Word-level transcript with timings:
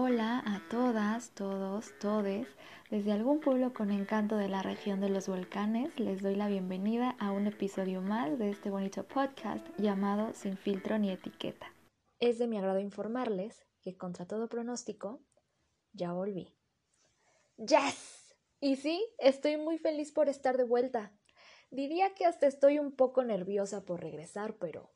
Hola 0.00 0.44
a 0.46 0.62
todas, 0.70 1.30
todos, 1.30 1.92
todes. 1.98 2.46
Desde 2.88 3.10
algún 3.10 3.40
pueblo 3.40 3.74
con 3.74 3.90
encanto 3.90 4.36
de 4.36 4.48
la 4.48 4.62
región 4.62 5.00
de 5.00 5.08
los 5.08 5.26
volcanes, 5.26 5.98
les 5.98 6.22
doy 6.22 6.36
la 6.36 6.46
bienvenida 6.46 7.16
a 7.18 7.32
un 7.32 7.48
episodio 7.48 8.00
más 8.00 8.38
de 8.38 8.50
este 8.50 8.70
bonito 8.70 9.02
podcast 9.08 9.66
llamado 9.76 10.32
Sin 10.34 10.56
filtro 10.56 11.00
ni 11.00 11.10
etiqueta. 11.10 11.74
Es 12.20 12.38
de 12.38 12.46
mi 12.46 12.56
agrado 12.56 12.78
informarles 12.78 13.66
que 13.82 13.96
contra 13.96 14.24
todo 14.24 14.48
pronóstico, 14.48 15.20
ya 15.92 16.12
volví. 16.12 16.56
¡Yes! 17.56 18.36
Y 18.60 18.76
sí, 18.76 19.04
estoy 19.18 19.56
muy 19.56 19.78
feliz 19.78 20.12
por 20.12 20.28
estar 20.28 20.56
de 20.56 20.64
vuelta. 20.64 21.12
Diría 21.72 22.14
que 22.14 22.24
hasta 22.24 22.46
estoy 22.46 22.78
un 22.78 22.92
poco 22.92 23.24
nerviosa 23.24 23.84
por 23.84 24.00
regresar, 24.00 24.58
pero 24.58 24.92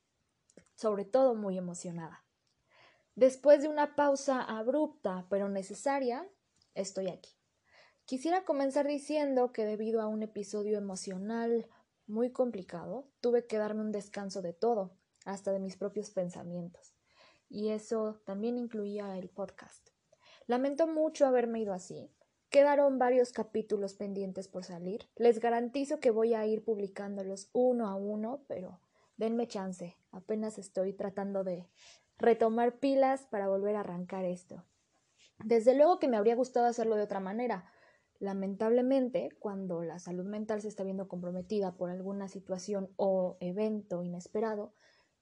sobre 0.77 1.05
todo 1.05 1.35
muy 1.35 1.59
emocionada. 1.59 2.22
Después 3.15 3.61
de 3.63 3.69
una 3.69 3.95
pausa 3.95 4.43
abrupta 4.43 5.27
pero 5.29 5.49
necesaria, 5.49 6.27
estoy 6.75 7.09
aquí. 7.09 7.31
Quisiera 8.07 8.45
comenzar 8.45 8.87
diciendo 8.87 9.53
que 9.53 9.65
debido 9.65 10.01
a 10.01 10.07
un 10.07 10.23
episodio 10.23 10.79
emocional 10.79 11.67
muy 12.07 12.33
complicado, 12.33 13.07
tuve 13.21 13.47
que 13.47 13.59
darme 13.59 13.83
un 13.83 13.93
descanso 13.93 14.43
de 14.43 14.53
todo, 14.53 14.97
hasta 15.25 15.53
de 15.53 15.61
mis 15.61 15.77
propios 15.77 16.11
pensamientos. 16.11 16.95
Y 17.49 17.69
eso 17.69 18.21
también 18.25 18.59
incluía 18.59 19.19
el 19.19 19.29
podcast. 19.29 19.91
Lamento 20.47 20.87
mucho 20.87 21.27
haberme 21.27 21.61
ido 21.61 21.73
así. 21.73 22.11
Quedaron 22.49 22.99
varios 22.99 23.33
capítulos 23.33 23.95
pendientes 23.95 24.49
por 24.49 24.65
salir. 24.65 25.09
Les 25.17 25.39
garantizo 25.39 26.01
que 26.01 26.11
voy 26.11 26.35
a 26.35 26.47
ir 26.47 26.65
publicándolos 26.65 27.51
uno 27.53 27.89
a 27.89 27.95
uno, 27.95 28.45
pero 28.49 28.81
denme 29.17 29.47
chance. 29.47 29.97
Apenas 30.11 30.59
estoy 30.59 30.93
tratando 30.93 31.45
de 31.45 31.67
retomar 32.19 32.79
pilas 32.79 33.27
para 33.27 33.49
volver 33.49 33.77
a 33.77 33.81
arrancar 33.81 34.25
esto. 34.25 34.65
Desde 35.45 35.75
luego 35.75 35.99
que 35.99 36.09
me 36.09 36.17
habría 36.17 36.37
gustado 36.37 36.67
hacerlo 36.67 36.97
de 36.97 37.03
otra 37.03 37.21
manera. 37.21 37.65
Lamentablemente, 38.19 39.31
cuando 39.41 39.83
la 39.83 39.99
salud 39.99 40.25
mental 40.25 40.63
se 40.63 40.69
está 40.69 40.85
viendo 40.85 41.09
comprometida 41.09 41.77
por 41.77 41.91
alguna 41.91 42.29
situación 42.29 42.93
o 42.97 43.37
evento 43.41 44.05
inesperado, 44.05 44.75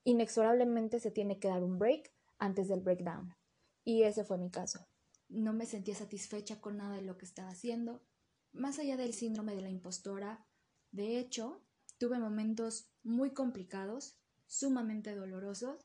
inexorablemente 0.03 0.99
se 0.99 1.09
tiene 1.09 1.39
que 1.39 1.47
dar 1.47 1.63
un 1.63 1.79
break 1.79 2.13
antes 2.37 2.67
del 2.67 2.81
breakdown. 2.81 3.35
Y 3.83 4.03
ese 4.03 4.23
fue 4.23 4.37
mi 4.37 4.51
caso. 4.51 4.87
No 5.29 5.53
me 5.53 5.65
sentía 5.65 5.95
satisfecha 5.95 6.61
con 6.61 6.77
nada 6.77 6.95
de 6.95 7.01
lo 7.01 7.17
que 7.17 7.25
estaba 7.25 7.49
haciendo, 7.49 8.03
más 8.51 8.77
allá 8.79 8.97
del 8.97 9.13
síndrome 9.13 9.55
de 9.55 9.61
la 9.61 9.69
impostora. 9.69 10.45
De 10.91 11.17
hecho, 11.17 11.63
tuve 11.97 12.19
momentos 12.19 12.91
muy 13.01 13.33
complicados, 13.33 14.19
sumamente 14.45 15.15
dolorosos, 15.15 15.83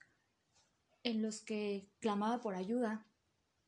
en 1.07 1.23
los 1.23 1.41
que 1.41 1.89
clamaba 2.01 2.41
por 2.41 2.57
ayuda, 2.57 3.07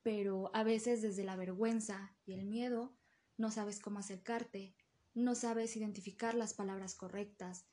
pero 0.03 0.51
a 0.55 0.65
veces 0.65 1.03
desde 1.03 1.23
la 1.23 1.37
vergüenza 1.37 2.17
y 2.27 2.33
el 2.33 2.45
miedo 2.45 2.99
no 3.37 3.53
sabes 3.53 3.79
cómo 3.79 4.01
acercarte, 4.01 4.75
no 5.15 5.37
sabes 5.37 5.77
identificar 5.77 6.35
las 6.35 6.53
palabras 6.53 6.97
correctas, 6.97 7.65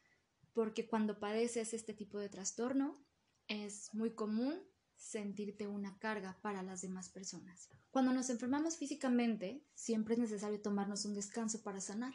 porque 0.54 0.88
cuando 0.88 1.20
padeces 1.20 1.74
este 1.74 1.96
tipo 1.96 2.20
de 2.20 2.30
trastorno 2.30 3.04
es 3.48 3.92
muy 3.96 4.14
común 4.14 4.54
sentirte 4.98 5.66
una 5.66 5.98
carga 5.98 6.38
para 6.44 6.62
las 6.62 6.82
demás 6.84 7.10
personas. 7.10 7.68
Cuando 7.90 8.14
nos 8.14 8.30
enfermamos 8.30 8.78
físicamente, 8.78 9.66
siempre 9.74 10.14
es 10.14 10.20
necesario 10.20 10.62
tomarnos 10.62 11.06
un 11.06 11.16
descanso 11.16 11.64
para 11.64 11.82
sanar. 11.82 12.14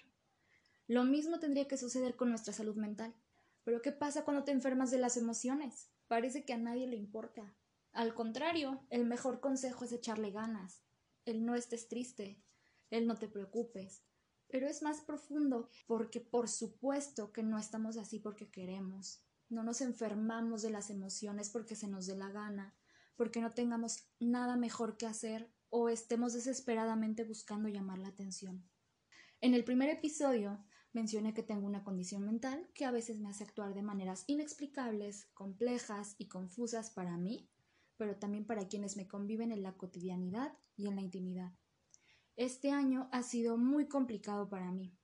Lo 0.87 1.03
mismo 1.03 1.41
tendría 1.41 1.67
que 1.67 1.77
suceder 1.77 2.15
con 2.15 2.28
nuestra 2.28 2.53
salud 2.53 2.77
mental. 2.77 3.12
Pero 3.65 3.83
¿qué 3.83 3.91
pasa 3.91 4.25
cuando 4.25 4.45
te 4.45 4.53
enfermas 4.53 4.93
de 4.93 4.98
las 4.98 5.17
emociones? 5.17 5.91
Parece 6.11 6.44
que 6.44 6.53
a 6.53 6.58
nadie 6.58 6.89
le 6.89 6.97
importa. 6.97 7.55
Al 7.92 8.14
contrario, 8.14 8.84
el 8.91 9.06
mejor 9.06 9.39
consejo 9.39 9.84
es 9.84 9.92
echarle 9.92 10.33
ganas. 10.33 10.83
El 11.25 11.47
no 11.47 11.55
estés 11.55 11.86
triste, 11.86 12.42
el 12.91 13.06
no 13.06 13.15
te 13.15 13.28
preocupes. 13.28 14.03
Pero 14.49 14.66
es 14.66 14.82
más 14.82 15.03
profundo 15.03 15.70
porque 15.87 16.20
por 16.20 16.49
supuesto 16.49 17.32
que 17.32 17.44
no 17.44 17.60
estamos 17.60 17.97
así 17.97 18.19
porque 18.19 18.50
queremos. 18.50 19.22
No 19.49 19.62
nos 19.62 19.81
enfermamos 19.82 20.62
de 20.62 20.70
las 20.70 20.91
emociones 20.91 21.49
porque 21.49 21.76
se 21.76 21.87
nos 21.87 22.09
dé 22.09 22.16
la 22.16 22.31
gana, 22.32 22.75
porque 23.15 23.41
no 23.41 23.53
tengamos 23.53 24.09
nada 24.19 24.56
mejor 24.56 24.97
que 24.97 25.06
hacer 25.06 25.49
o 25.69 25.88
estemos 25.88 26.32
desesperadamente 26.32 27.22
buscando 27.22 27.69
llamar 27.69 28.00
la 28.00 28.09
atención. 28.09 28.69
En 29.41 29.54
el 29.54 29.62
primer 29.62 29.88
episodio 29.91 30.65
Mencioné 30.93 31.34
que 31.34 31.45
tengo 31.45 31.67
una 31.67 31.84
condición 31.84 32.25
mental 32.25 32.69
que 32.75 32.84
a 32.84 32.91
veces 32.91 33.21
me 33.21 33.28
hace 33.28 33.45
actuar 33.45 33.75
de 33.75 33.83
maneras 33.83 34.25
inexplicables, 34.27 35.27
complejas 35.34 36.17
y 36.19 36.27
confusas 36.27 36.91
para 36.91 37.17
mí, 37.17 37.49
pero 37.97 38.17
también 38.17 38.45
para 38.45 38.67
quienes 38.67 38.97
me 38.97 39.06
conviven 39.06 39.53
en 39.53 39.62
la 39.62 39.77
cotidianidad 39.77 40.59
y 40.77 40.89
en 40.89 40.97
la 40.97 41.03
intimidad. 41.03 41.53
Este 42.34 42.73
año 42.73 43.09
ha 43.12 43.23
sido 43.23 43.56
muy 43.56 43.87
complicado 43.87 44.49
para 44.49 44.73
mí. 44.73 44.99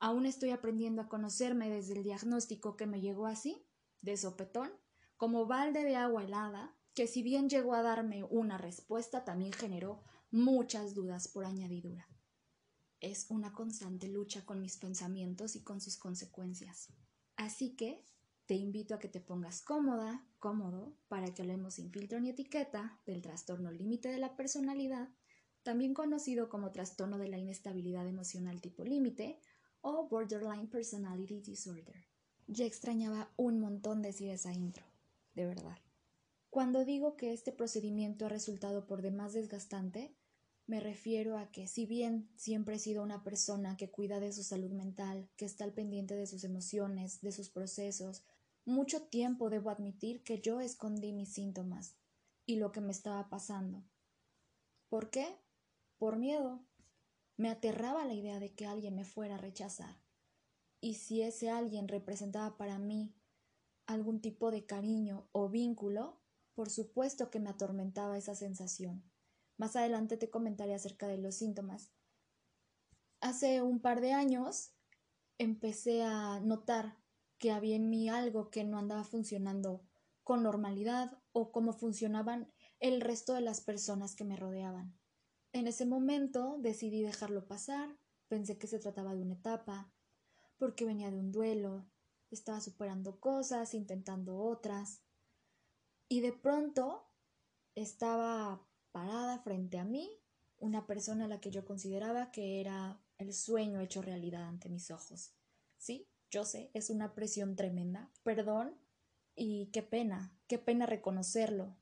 Aún 0.00 0.26
estoy 0.26 0.50
aprendiendo 0.50 1.02
a 1.02 1.08
conocerme 1.08 1.70
desde 1.70 1.94
el 1.94 2.02
diagnóstico 2.02 2.76
que 2.76 2.86
me 2.86 3.00
llegó 3.00 3.26
así, 3.26 3.64
de 4.00 4.16
sopetón, 4.16 4.72
como 5.16 5.46
balde 5.46 5.84
de 5.84 5.94
agua 5.94 6.24
helada, 6.24 6.74
que 6.94 7.06
si 7.06 7.22
bien 7.22 7.48
llegó 7.48 7.74
a 7.74 7.82
darme 7.82 8.24
una 8.24 8.58
respuesta, 8.58 9.24
también 9.24 9.52
generó 9.52 10.02
muchas 10.32 10.94
dudas 10.94 11.28
por 11.28 11.44
añadidura 11.44 12.09
es 13.00 13.26
una 13.30 13.52
constante 13.52 14.08
lucha 14.08 14.44
con 14.44 14.60
mis 14.60 14.76
pensamientos 14.76 15.56
y 15.56 15.62
con 15.62 15.80
sus 15.80 15.96
consecuencias. 15.96 16.88
Así 17.36 17.76
que 17.76 18.04
te 18.46 18.54
invito 18.54 18.94
a 18.94 18.98
que 18.98 19.08
te 19.08 19.20
pongas 19.20 19.62
cómoda, 19.62 20.26
cómodo, 20.38 20.96
para 21.08 21.32
que 21.32 21.42
hablemos 21.42 21.74
sin 21.74 21.90
filtro 21.90 22.20
ni 22.20 22.30
etiqueta 22.30 23.00
del 23.06 23.22
trastorno 23.22 23.70
límite 23.70 24.08
de 24.08 24.18
la 24.18 24.36
personalidad, 24.36 25.08
también 25.62 25.94
conocido 25.94 26.48
como 26.48 26.72
trastorno 26.72 27.18
de 27.18 27.28
la 27.28 27.38
inestabilidad 27.38 28.08
emocional 28.08 28.60
tipo 28.60 28.84
límite 28.84 29.40
o 29.82 30.08
borderline 30.08 30.68
personality 30.68 31.40
disorder. 31.40 32.06
Ya 32.48 32.64
extrañaba 32.66 33.32
un 33.36 33.60
montón 33.60 34.02
decir 34.02 34.30
esa 34.30 34.52
intro, 34.52 34.84
de 35.34 35.46
verdad. 35.46 35.78
Cuando 36.50 36.84
digo 36.84 37.16
que 37.16 37.32
este 37.32 37.52
procedimiento 37.52 38.26
ha 38.26 38.28
resultado 38.28 38.86
por 38.86 39.02
demás 39.02 39.32
desgastante, 39.32 40.16
me 40.70 40.78
refiero 40.78 41.36
a 41.36 41.50
que 41.50 41.66
si 41.66 41.84
bien 41.84 42.30
siempre 42.36 42.76
he 42.76 42.78
sido 42.78 43.02
una 43.02 43.24
persona 43.24 43.76
que 43.76 43.90
cuida 43.90 44.20
de 44.20 44.32
su 44.32 44.44
salud 44.44 44.70
mental, 44.70 45.28
que 45.36 45.44
está 45.44 45.64
al 45.64 45.72
pendiente 45.72 46.14
de 46.14 46.28
sus 46.28 46.44
emociones, 46.44 47.20
de 47.22 47.32
sus 47.32 47.50
procesos, 47.50 48.22
mucho 48.64 49.02
tiempo 49.02 49.50
debo 49.50 49.70
admitir 49.70 50.22
que 50.22 50.40
yo 50.40 50.60
escondí 50.60 51.12
mis 51.12 51.32
síntomas 51.32 51.96
y 52.46 52.54
lo 52.54 52.70
que 52.70 52.80
me 52.80 52.92
estaba 52.92 53.28
pasando. 53.28 53.82
¿Por 54.88 55.10
qué? 55.10 55.40
Por 55.98 56.16
miedo. 56.16 56.64
Me 57.36 57.50
aterraba 57.50 58.04
la 58.04 58.14
idea 58.14 58.38
de 58.38 58.54
que 58.54 58.66
alguien 58.66 58.94
me 58.94 59.04
fuera 59.04 59.34
a 59.34 59.38
rechazar. 59.38 60.00
Y 60.80 60.94
si 60.94 61.22
ese 61.22 61.50
alguien 61.50 61.88
representaba 61.88 62.56
para 62.56 62.78
mí 62.78 63.12
algún 63.86 64.20
tipo 64.20 64.52
de 64.52 64.66
cariño 64.66 65.28
o 65.32 65.48
vínculo, 65.48 66.20
por 66.54 66.70
supuesto 66.70 67.28
que 67.28 67.40
me 67.40 67.50
atormentaba 67.50 68.16
esa 68.16 68.36
sensación. 68.36 69.09
Más 69.60 69.76
adelante 69.76 70.16
te 70.16 70.30
comentaré 70.30 70.72
acerca 70.72 71.06
de 71.06 71.18
los 71.18 71.34
síntomas. 71.34 71.92
Hace 73.20 73.60
un 73.60 73.78
par 73.78 74.00
de 74.00 74.14
años 74.14 74.72
empecé 75.36 76.02
a 76.02 76.40
notar 76.40 76.96
que 77.36 77.52
había 77.52 77.76
en 77.76 77.90
mí 77.90 78.08
algo 78.08 78.48
que 78.48 78.64
no 78.64 78.78
andaba 78.78 79.04
funcionando 79.04 79.84
con 80.24 80.42
normalidad 80.42 81.22
o 81.32 81.52
como 81.52 81.74
funcionaban 81.74 82.50
el 82.78 83.02
resto 83.02 83.34
de 83.34 83.42
las 83.42 83.60
personas 83.60 84.16
que 84.16 84.24
me 84.24 84.34
rodeaban. 84.34 84.98
En 85.52 85.66
ese 85.66 85.84
momento 85.84 86.56
decidí 86.58 87.02
dejarlo 87.02 87.46
pasar, 87.46 87.98
pensé 88.28 88.56
que 88.56 88.66
se 88.66 88.78
trataba 88.78 89.14
de 89.14 89.20
una 89.20 89.34
etapa, 89.34 89.92
porque 90.56 90.86
venía 90.86 91.10
de 91.10 91.18
un 91.18 91.32
duelo, 91.32 91.84
estaba 92.30 92.62
superando 92.62 93.20
cosas, 93.20 93.74
intentando 93.74 94.38
otras, 94.38 95.02
y 96.08 96.22
de 96.22 96.32
pronto 96.32 97.12
estaba 97.74 98.66
parada 98.92 99.38
frente 99.38 99.78
a 99.78 99.84
mí 99.84 100.10
una 100.58 100.86
persona 100.86 101.24
a 101.24 101.28
la 101.28 101.40
que 101.40 101.50
yo 101.50 101.64
consideraba 101.64 102.30
que 102.30 102.60
era 102.60 103.02
el 103.18 103.32
sueño 103.32 103.80
hecho 103.80 104.02
realidad 104.02 104.44
ante 104.44 104.68
mis 104.68 104.90
ojos. 104.90 105.34
Sí, 105.78 106.08
yo 106.30 106.44
sé, 106.44 106.70
es 106.74 106.90
una 106.90 107.14
presión 107.14 107.56
tremenda, 107.56 108.10
perdón, 108.22 108.76
y 109.34 109.70
qué 109.72 109.82
pena, 109.82 110.36
qué 110.46 110.58
pena 110.58 110.86
reconocerlo. 110.86 111.76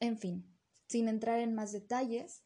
En 0.00 0.18
fin, 0.18 0.54
sin 0.86 1.08
entrar 1.08 1.40
en 1.40 1.54
más 1.54 1.72
detalles, 1.72 2.44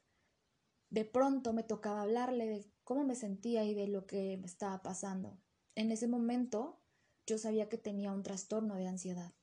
de 0.90 1.04
pronto 1.04 1.52
me 1.52 1.64
tocaba 1.64 2.02
hablarle 2.02 2.46
de 2.46 2.70
cómo 2.84 3.04
me 3.04 3.14
sentía 3.14 3.64
y 3.64 3.74
de 3.74 3.88
lo 3.88 4.06
que 4.06 4.38
me 4.38 4.46
estaba 4.46 4.82
pasando. 4.82 5.38
En 5.74 5.90
ese 5.90 6.08
momento 6.08 6.80
yo 7.26 7.36
sabía 7.36 7.68
que 7.68 7.78
tenía 7.78 8.12
un 8.12 8.22
trastorno 8.22 8.76
de 8.76 8.86
ansiedad. 8.86 9.34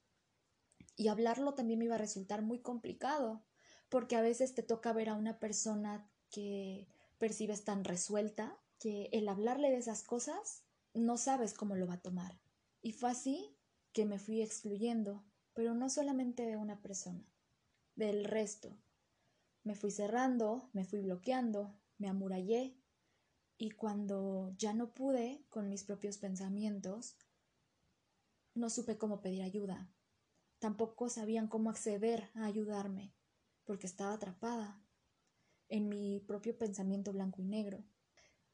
Y 0.96 1.10
hablarlo 1.10 1.54
también 1.54 1.80
me 1.80 1.86
iba 1.86 1.96
a 1.96 2.00
resultar 2.00 2.42
muy 2.42 2.60
complicado, 2.60 3.46
porque 3.90 4.16
a 4.16 4.22
veces 4.22 4.54
te 4.54 4.64
toca 4.64 4.94
ver 4.94 5.10
a 5.10 5.16
una 5.16 5.40
persona 5.40 6.10
que 6.30 6.88
percibes 7.18 7.64
tan 7.64 7.84
resuelta 7.84 8.60
que 8.80 9.10
el 9.12 9.28
hablarle 9.30 9.70
de 9.70 9.78
esas 9.78 10.04
cosas 10.04 10.64
no 10.94 11.18
sabes 11.18 11.54
cómo 11.54 11.76
lo 11.76 11.88
va 11.88 11.96
a 11.96 12.02
tomar. 12.02 12.40
Y 12.82 12.92
fue 12.92 13.12
así 13.12 13.56
que 13.94 14.06
me 14.06 14.20
fui 14.20 14.42
excluyendo, 14.42 15.24
pero 15.54 15.74
no 15.74 15.90
solamente 15.90 16.46
de 16.46 16.58
una 16.58 16.82
persona, 16.82 17.26
del 17.96 18.26
resto. 18.26 18.78
me 19.64 19.74
fui 19.74 19.90
cerrando, 19.90 20.70
me 20.74 20.84
fui 20.84 21.00
bloqueando, 21.00 21.76
me 21.98 22.08
amurallé 22.08 22.78
y 23.58 23.72
cuando 23.72 24.54
ya 24.58 24.74
no 24.74 24.94
pude 24.94 25.44
con 25.50 25.70
mis 25.70 25.84
propios 25.84 26.18
pensamientos, 26.18 27.18
no 28.54 28.70
supe 28.70 28.98
cómo 28.98 29.22
pedir 29.22 29.42
ayuda. 29.42 29.90
Tampoco 30.60 31.10
sabían 31.10 31.48
cómo 31.48 31.70
acceder 31.70 32.30
a 32.36 32.46
ayudarme, 32.46 33.14
porque 33.66 33.88
estaba 33.88 34.14
atrapada 34.14 34.82
en 35.68 35.90
mi 35.90 36.20
propio 36.20 36.58
pensamiento 36.58 37.12
blanco 37.12 37.42
y 37.42 37.46
negro. 37.46 37.84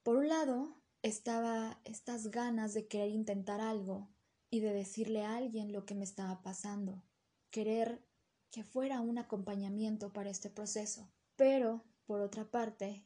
Por 0.03 0.15
un 0.15 0.29
lado, 0.29 0.81
estaba 1.03 1.79
estas 1.83 2.29
ganas 2.31 2.73
de 2.73 2.87
querer 2.87 3.09
intentar 3.09 3.61
algo 3.61 4.09
y 4.49 4.59
de 4.59 4.73
decirle 4.73 5.23
a 5.23 5.37
alguien 5.37 5.71
lo 5.71 5.85
que 5.85 5.95
me 5.95 6.03
estaba 6.03 6.41
pasando, 6.41 7.03
querer 7.49 8.03
que 8.49 8.63
fuera 8.63 8.99
un 8.99 9.17
acompañamiento 9.17 10.11
para 10.11 10.29
este 10.29 10.49
proceso. 10.49 11.09
Pero, 11.35 11.83
por 12.05 12.21
otra 12.21 12.51
parte, 12.51 13.05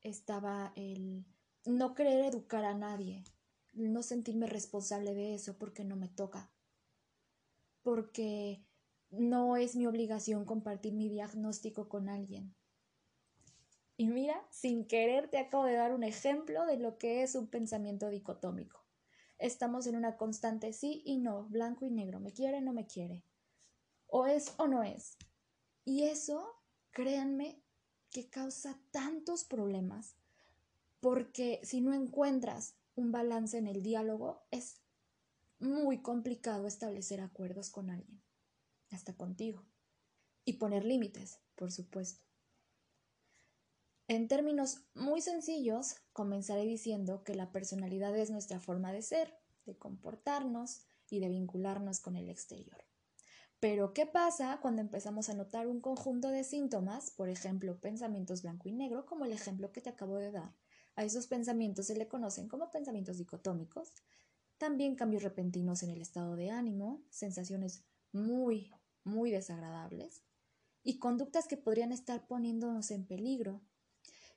estaba 0.00 0.72
el 0.76 1.26
no 1.64 1.94
querer 1.94 2.24
educar 2.24 2.64
a 2.64 2.74
nadie, 2.74 3.24
no 3.72 4.02
sentirme 4.02 4.46
responsable 4.46 5.14
de 5.14 5.34
eso 5.34 5.58
porque 5.58 5.84
no 5.84 5.96
me 5.96 6.08
toca, 6.08 6.50
porque 7.82 8.64
no 9.10 9.56
es 9.56 9.76
mi 9.76 9.86
obligación 9.86 10.44
compartir 10.44 10.94
mi 10.94 11.08
diagnóstico 11.08 11.88
con 11.88 12.08
alguien. 12.08 12.54
Y 13.96 14.06
mira, 14.08 14.46
sin 14.50 14.86
querer 14.86 15.28
te 15.28 15.38
acabo 15.38 15.64
de 15.64 15.74
dar 15.74 15.92
un 15.92 16.04
ejemplo 16.04 16.64
de 16.66 16.78
lo 16.78 16.98
que 16.98 17.22
es 17.22 17.34
un 17.34 17.48
pensamiento 17.48 18.08
dicotómico. 18.08 18.84
Estamos 19.38 19.86
en 19.86 19.96
una 19.96 20.16
constante 20.16 20.72
sí 20.72 21.02
y 21.04 21.18
no, 21.18 21.44
blanco 21.48 21.84
y 21.84 21.90
negro, 21.90 22.20
me 22.20 22.32
quiere, 22.32 22.60
no 22.60 22.72
me 22.72 22.86
quiere. 22.86 23.24
O 24.06 24.26
es 24.26 24.54
o 24.56 24.66
no 24.66 24.82
es. 24.82 25.16
Y 25.84 26.04
eso, 26.04 26.54
créanme, 26.90 27.62
que 28.10 28.28
causa 28.28 28.78
tantos 28.90 29.44
problemas, 29.44 30.16
porque 31.00 31.60
si 31.62 31.80
no 31.80 31.92
encuentras 31.92 32.74
un 32.94 33.12
balance 33.12 33.58
en 33.58 33.66
el 33.66 33.82
diálogo, 33.82 34.42
es 34.50 34.80
muy 35.60 36.02
complicado 36.02 36.66
establecer 36.66 37.20
acuerdos 37.20 37.70
con 37.70 37.90
alguien, 37.90 38.22
hasta 38.90 39.16
contigo. 39.16 39.64
Y 40.44 40.54
poner 40.54 40.84
límites, 40.84 41.40
por 41.54 41.70
supuesto. 41.70 42.28
En 44.06 44.26
términos 44.26 44.84
muy 44.94 45.20
sencillos, 45.20 45.96
comenzaré 46.14 46.64
diciendo 46.64 47.24
que 47.24 47.34
la 47.34 47.52
personalidad 47.52 48.16
es 48.16 48.30
nuestra 48.30 48.58
forma 48.58 48.90
de 48.92 49.02
ser, 49.02 49.38
de 49.66 49.76
comportarnos 49.76 50.80
y 51.10 51.20
de 51.20 51.28
vincularnos 51.28 52.00
con 52.00 52.16
el 52.16 52.30
exterior. 52.30 52.88
Pero, 53.60 53.92
¿qué 53.92 54.06
pasa 54.06 54.60
cuando 54.62 54.80
empezamos 54.80 55.28
a 55.28 55.34
notar 55.34 55.66
un 55.66 55.80
conjunto 55.80 56.28
de 56.28 56.44
síntomas, 56.44 57.10
por 57.10 57.28
ejemplo, 57.28 57.80
pensamientos 57.80 58.42
blanco 58.42 58.68
y 58.68 58.72
negro, 58.72 59.04
como 59.04 59.24
el 59.24 59.32
ejemplo 59.32 59.72
que 59.72 59.80
te 59.80 59.90
acabo 59.90 60.16
de 60.16 60.30
dar? 60.30 60.54
A 60.94 61.04
esos 61.04 61.26
pensamientos 61.26 61.86
se 61.86 61.96
le 61.96 62.08
conocen 62.08 62.48
como 62.48 62.70
pensamientos 62.70 63.18
dicotómicos, 63.18 63.92
también 64.58 64.96
cambios 64.96 65.22
repentinos 65.22 65.82
en 65.82 65.90
el 65.90 66.00
estado 66.00 66.34
de 66.34 66.50
ánimo, 66.50 67.02
sensaciones 67.10 67.84
muy, 68.12 68.72
muy 69.08 69.30
desagradables 69.30 70.22
y 70.82 70.98
conductas 70.98 71.48
que 71.48 71.56
podrían 71.56 71.92
estar 71.92 72.26
poniéndonos 72.26 72.90
en 72.90 73.06
peligro 73.06 73.60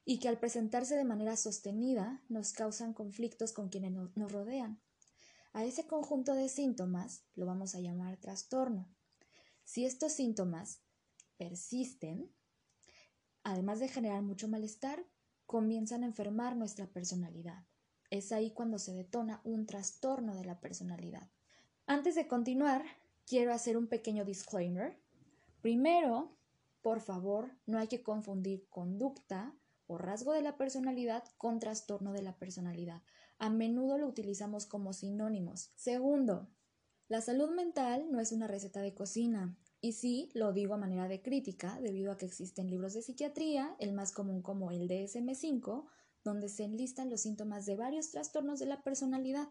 y 0.03 0.19
que 0.19 0.27
al 0.27 0.39
presentarse 0.39 0.95
de 0.95 1.03
manera 1.03 1.38
sostenida 1.38 2.23
nos 2.27 2.53
causan 2.53 2.94
conflictos 2.94 3.53
con 3.53 3.69
quienes 3.69 3.91
nos 3.91 4.31
rodean. 4.31 4.81
A 5.53 5.65
ese 5.65 5.85
conjunto 5.85 6.33
de 6.33 6.50
síntomas 6.50 7.23
lo 7.35 7.45
vamos 7.45 7.75
a 7.75 7.79
llamar 7.79 8.18
trastorno. 8.18 8.89
Si 9.63 9.85
estos 9.85 10.13
síntomas 10.13 10.81
persisten, 11.38 12.33
además 13.44 13.79
de 13.79 13.89
generar 13.89 14.21
mucho 14.21 14.47
malestar, 14.47 15.06
comienzan 15.45 16.03
a 16.03 16.07
enfermar 16.07 16.56
nuestra 16.56 16.88
personalidad. 16.88 17.65
Es 18.09 18.31
ahí 18.31 18.51
cuando 18.51 18.79
se 18.79 18.94
detona 18.94 19.41
un 19.44 19.65
trastorno 19.65 20.35
de 20.35 20.45
la 20.45 20.59
personalidad. 20.59 21.29
Antes 21.85 22.15
de 22.15 22.27
continuar, 22.27 22.85
quiero 23.31 23.53
hacer 23.53 23.77
un 23.77 23.87
pequeño 23.87 24.25
disclaimer. 24.25 24.99
Primero, 25.61 26.37
por 26.81 26.99
favor, 26.99 27.49
no 27.65 27.77
hay 27.77 27.87
que 27.87 28.03
confundir 28.03 28.67
conducta 28.67 29.55
o 29.87 29.97
rasgo 29.97 30.33
de 30.33 30.41
la 30.41 30.57
personalidad 30.57 31.23
con 31.37 31.57
trastorno 31.57 32.11
de 32.11 32.23
la 32.23 32.37
personalidad. 32.37 33.03
A 33.37 33.49
menudo 33.49 33.97
lo 33.97 34.07
utilizamos 34.07 34.65
como 34.65 34.91
sinónimos. 34.91 35.71
Segundo, 35.77 36.49
la 37.07 37.21
salud 37.21 37.51
mental 37.51 38.11
no 38.11 38.19
es 38.19 38.33
una 38.33 38.47
receta 38.47 38.81
de 38.81 38.93
cocina. 38.93 39.57
Y 39.79 39.93
sí, 39.93 40.29
lo 40.33 40.51
digo 40.51 40.73
a 40.73 40.77
manera 40.77 41.07
de 41.07 41.21
crítica, 41.21 41.79
debido 41.79 42.11
a 42.11 42.17
que 42.17 42.25
existen 42.25 42.69
libros 42.69 42.93
de 42.93 43.01
psiquiatría, 43.01 43.77
el 43.79 43.93
más 43.93 44.11
común 44.11 44.41
como 44.41 44.71
el 44.71 44.89
DSM5, 44.89 45.85
donde 46.25 46.49
se 46.49 46.65
enlistan 46.65 47.09
los 47.09 47.21
síntomas 47.21 47.65
de 47.65 47.77
varios 47.77 48.11
trastornos 48.11 48.59
de 48.59 48.65
la 48.65 48.83
personalidad, 48.83 49.47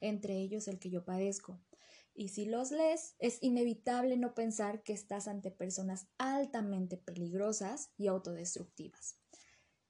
entre 0.00 0.38
ellos 0.38 0.68
el 0.68 0.78
que 0.78 0.88
yo 0.88 1.04
padezco. 1.04 1.60
Y 2.20 2.28
si 2.28 2.44
los 2.44 2.70
lees, 2.70 3.14
es 3.18 3.38
inevitable 3.40 4.18
no 4.18 4.34
pensar 4.34 4.82
que 4.82 4.92
estás 4.92 5.26
ante 5.26 5.50
personas 5.50 6.06
altamente 6.18 6.98
peligrosas 6.98 7.92
y 7.96 8.08
autodestructivas. 8.08 9.16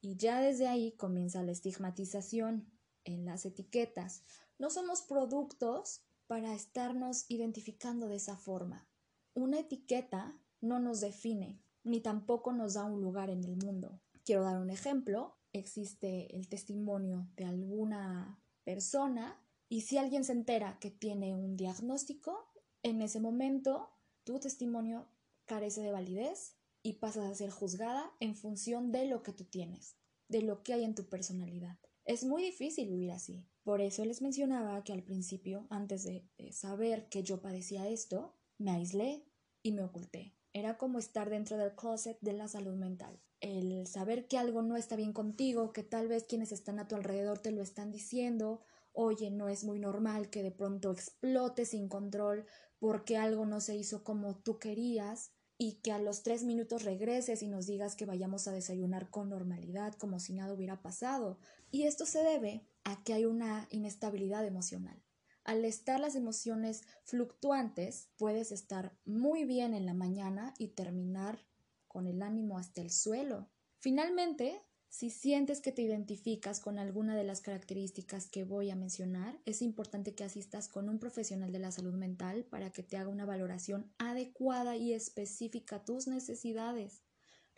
Y 0.01 0.15
ya 0.15 0.41
desde 0.41 0.69
ahí 0.69 0.93
comienza 0.93 1.43
la 1.43 1.51
estigmatización 1.51 2.71
en 3.03 3.25
las 3.25 3.47
etiquetas. 3.47 4.23
No 4.61 4.71
somos 4.71 5.03
productos 5.03 6.03
para 6.29 6.55
estarnos 6.55 7.25
identificando 7.27 8.07
de 8.07 8.15
esa 8.15 8.37
forma. 8.37 8.87
Una 9.35 9.59
etiqueta 9.59 10.41
no 10.61 10.79
nos 10.79 11.01
define, 11.01 11.61
ni 11.83 12.01
tampoco 12.01 12.53
nos 12.53 12.75
da 12.75 12.85
un 12.85 13.01
lugar 13.01 13.31
en 13.31 13.43
el 13.43 13.57
mundo. 13.57 14.01
Quiero 14.25 14.45
dar 14.45 14.61
un 14.61 14.71
ejemplo 14.71 15.37
existe 15.53 16.33
el 16.37 16.49
testimonio 16.49 17.29
de 17.35 17.45
alguna 17.47 18.41
persona 18.63 19.43
y 19.71 19.83
si 19.83 19.99
alguien 19.99 20.25
se 20.25 20.33
entera 20.33 20.79
que 20.81 20.91
tiene 20.91 21.33
un 21.33 21.57
diagnóstico, 21.57 22.53
en 22.83 23.01
ese 23.03 23.21
momento 23.21 23.89
tu 24.25 24.41
testimonio 24.41 25.09
carece 25.47 25.81
de 25.81 25.93
validez 25.93 26.57
y 26.83 26.95
pasas 26.95 27.31
a 27.31 27.35
ser 27.37 27.51
juzgada 27.51 28.13
en 28.19 28.35
función 28.35 28.91
de 28.91 29.07
lo 29.07 29.23
que 29.23 29.33
tú 29.33 29.45
tienes, 29.45 29.97
de 30.29 30.43
lo 30.43 30.65
que 30.65 30.73
hay 30.73 30.83
en 30.83 30.97
tu 30.97 31.09
personalidad. 31.09 31.79
Es 32.05 32.25
muy 32.25 32.43
difícil 32.43 32.89
vivir 32.89 33.13
así. 33.13 33.47
Por 33.63 33.81
eso 33.81 34.05
les 34.05 34.23
mencionaba 34.23 34.83
que 34.83 34.93
al 34.93 35.05
principio, 35.05 35.69
antes 35.71 36.03
de, 36.03 36.29
saber 36.51 37.09
que 37.09 37.23
yo 37.23 37.41
padecía 37.41 37.89
esto, 37.89 38.37
me 38.59 38.73
aislé 38.73 39.25
y 39.63 39.71
me 39.71 39.85
oculté. 39.85 40.35
Era 40.53 40.79
como 40.79 40.99
estar 40.99 41.31
dentro 41.31 41.57
del 41.57 41.77
closet 41.77 42.19
de 42.21 42.33
la 42.33 42.49
salud 42.49 42.75
mental. 42.75 43.23
El 43.39 43.87
saber 43.87 44.27
que 44.27 44.37
algo 44.37 44.63
no 44.63 44.77
está 44.77 44.97
bien 44.97 45.13
contigo, 45.13 45.73
que 45.73 45.85
tal 45.85 46.09
vez 46.09 46.25
quienes 46.25 46.51
están 46.51 46.81
a 46.81 46.89
tu 46.89 46.97
alrededor 46.97 47.39
te 47.39 47.53
lo 47.53 47.63
están 47.63 47.93
diciendo, 47.93 48.63
oye, 48.93 49.31
no 49.31 49.49
es 49.49 49.65
muy 49.65 49.79
normal 49.79 50.31
que 50.31 50.43
de 50.43 50.51
pronto 50.51 50.93
explote 50.93 51.65
sin 51.65 51.89
control 51.89 52.47
porque 52.79 53.17
algo 53.17 53.47
no 53.47 53.61
se 53.61 53.77
hizo 53.77 54.05
como 54.05 54.37
tú 54.37 54.59
querías 54.59 55.33
y 55.59 55.75
que 55.83 55.93
a 55.93 55.99
los 55.99 56.23
tres 56.23 56.43
minutos 56.43 56.85
regreses 56.85 57.43
y 57.43 57.49
nos 57.49 57.67
digas 57.67 57.95
que 57.95 58.07
vayamos 58.07 58.49
a 58.49 58.53
desayunar 58.53 59.11
con 59.11 59.29
normalidad 59.29 59.93
como 59.95 60.19
si 60.19 60.33
nada 60.33 60.55
hubiera 60.55 60.81
pasado. 60.81 61.39
Y 61.71 61.83
esto 61.83 62.07
se 62.07 62.23
debe 62.23 62.67
a 62.85 63.05
que 63.05 63.13
hay 63.13 63.27
una 63.27 63.69
inestabilidad 63.71 64.47
emocional. 64.47 65.03
Al 65.45 65.65
estar 65.67 66.01
las 66.01 66.15
emociones 66.15 66.83
fluctuantes, 67.05 68.09
puedes 68.17 68.53
estar 68.53 68.97
muy 69.05 69.45
bien 69.45 69.75
en 69.75 69.85
la 69.85 69.93
mañana 69.93 70.55
y 70.57 70.69
terminar 70.69 71.45
con 71.89 72.07
el 72.07 72.23
ánimo 72.23 72.57
hasta 72.57 72.81
el 72.81 72.91
suelo. 72.91 73.51
Finalmente, 73.79 74.63
si 74.91 75.09
sientes 75.09 75.61
que 75.61 75.71
te 75.71 75.83
identificas 75.83 76.59
con 76.59 76.77
alguna 76.77 77.17
de 77.17 77.23
las 77.23 77.41
características 77.41 78.27
que 78.27 78.43
voy 78.43 78.71
a 78.71 78.77
mencionar, 78.77 79.41
es 79.47 79.63
importante 79.63 80.17
que 80.17 80.25
asistas 80.25 80.67
con 80.67 80.89
un 80.89 80.99
profesional 80.99 81.53
de 81.53 81.61
la 81.61 81.71
salud 81.71 81.95
mental 81.95 82.45
para 82.45 82.71
que 82.71 82.83
te 82.83 82.97
haga 82.97 83.09
una 83.09 83.25
valoración 83.25 83.89
adecuada 83.99 84.77
y 84.77 84.93
específica 84.93 85.77
a 85.77 85.85
tus 85.85 86.09
necesidades. 86.09 87.03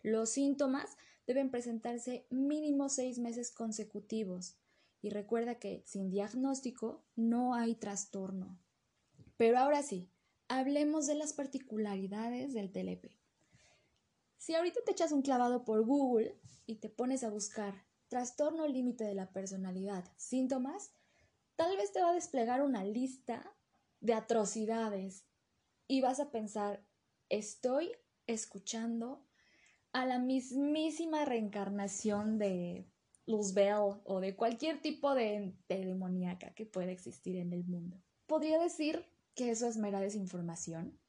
Los 0.03 0.29
síntomas 0.29 0.95
deben 1.25 1.49
presentarse 1.49 2.27
mínimo 2.29 2.87
seis 2.87 3.17
meses 3.17 3.49
consecutivos 3.49 4.55
y 5.01 5.09
recuerda 5.09 5.55
que 5.55 5.81
sin 5.87 6.11
diagnóstico 6.11 7.03
no 7.15 7.55
hay 7.55 7.73
trastorno. 7.73 8.59
Pero 9.37 9.57
ahora 9.57 9.81
sí, 9.81 10.07
hablemos 10.49 11.07
de 11.07 11.15
las 11.15 11.33
particularidades 11.33 12.53
del 12.53 12.71
TLP. 12.71 13.22
Si 14.43 14.53
ahorita 14.55 14.81
te 14.85 14.91
echas 14.91 15.13
un 15.13 15.21
clavado 15.21 15.63
por 15.63 15.85
Google 15.85 16.37
y 16.65 16.75
te 16.75 16.89
pones 16.89 17.23
a 17.23 17.29
buscar 17.29 17.85
trastorno 18.09 18.67
límite 18.67 19.05
de 19.05 19.15
la 19.15 19.31
personalidad, 19.31 20.03
síntomas, 20.17 20.91
tal 21.55 21.77
vez 21.77 21.93
te 21.93 22.01
va 22.01 22.09
a 22.09 22.13
desplegar 22.13 22.61
una 22.61 22.83
lista 22.83 23.55
de 24.01 24.13
atrocidades 24.13 25.23
y 25.87 26.01
vas 26.01 26.19
a 26.19 26.29
pensar, 26.29 26.85
estoy 27.29 27.93
escuchando 28.27 29.25
a 29.93 30.05
la 30.05 30.19
mismísima 30.19 31.23
reencarnación 31.23 32.37
de 32.37 32.91
Luzbel 33.25 34.01
o 34.03 34.19
de 34.19 34.35
cualquier 34.35 34.81
tipo 34.81 35.15
de, 35.15 35.55
demoníaca 35.69 36.53
que 36.53 36.65
pueda 36.65 36.91
existir 36.91 37.37
en 37.37 37.53
el 37.53 37.63
mundo. 37.63 38.03
Podría 38.25 38.59
decir 38.59 39.05
que 39.35 39.51
eso 39.51 39.69
es 39.69 39.77
mera 39.77 40.01
desinformación, 40.01 40.99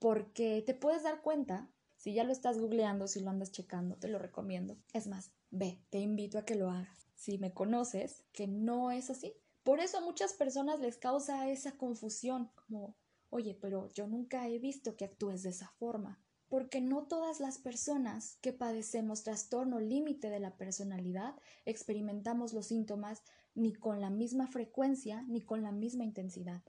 porque 0.00 0.60
te 0.66 0.74
puedes 0.74 1.04
dar 1.04 1.22
cuenta 1.22 1.72
Si 1.98 2.14
ya 2.14 2.22
lo 2.22 2.30
estás 2.30 2.58
googleando, 2.58 3.08
si 3.08 3.20
lo 3.20 3.28
andas 3.28 3.50
checando, 3.50 3.96
te 3.96 4.06
lo 4.06 4.20
recomiendo. 4.20 4.76
Es 4.92 5.08
más, 5.08 5.32
ve, 5.50 5.82
te 5.90 5.98
invito 5.98 6.38
a 6.38 6.44
que 6.44 6.54
lo 6.54 6.70
hagas. 6.70 7.08
Si 7.16 7.38
me 7.38 7.52
conoces, 7.52 8.24
que 8.32 8.46
no 8.46 8.92
es 8.92 9.10
así. 9.10 9.34
Por 9.64 9.80
eso 9.80 9.98
a 9.98 10.00
muchas 10.00 10.32
personas 10.32 10.78
les 10.78 10.96
causa 10.96 11.50
esa 11.50 11.76
confusión, 11.76 12.52
como, 12.54 12.96
oye, 13.30 13.58
pero 13.60 13.88
yo 13.92 14.06
nunca 14.06 14.48
he 14.48 14.60
visto 14.60 14.96
que 14.96 15.04
actúes 15.04 15.42
de 15.42 15.50
esa 15.50 15.68
forma. 15.70 16.22
Porque 16.48 16.80
no 16.80 17.08
todas 17.08 17.40
las 17.40 17.58
personas 17.58 18.38
que 18.40 18.52
padecemos 18.52 19.24
trastorno 19.24 19.80
límite 19.80 20.30
de 20.30 20.38
la 20.38 20.56
personalidad 20.56 21.34
experimentamos 21.66 22.52
los 22.52 22.68
síntomas 22.68 23.24
ni 23.54 23.74
con 23.74 24.00
la 24.00 24.08
misma 24.08 24.46
frecuencia 24.46 25.24
ni 25.28 25.42
con 25.42 25.62
la 25.62 25.72
misma 25.72 26.04
intensidad. 26.04 26.62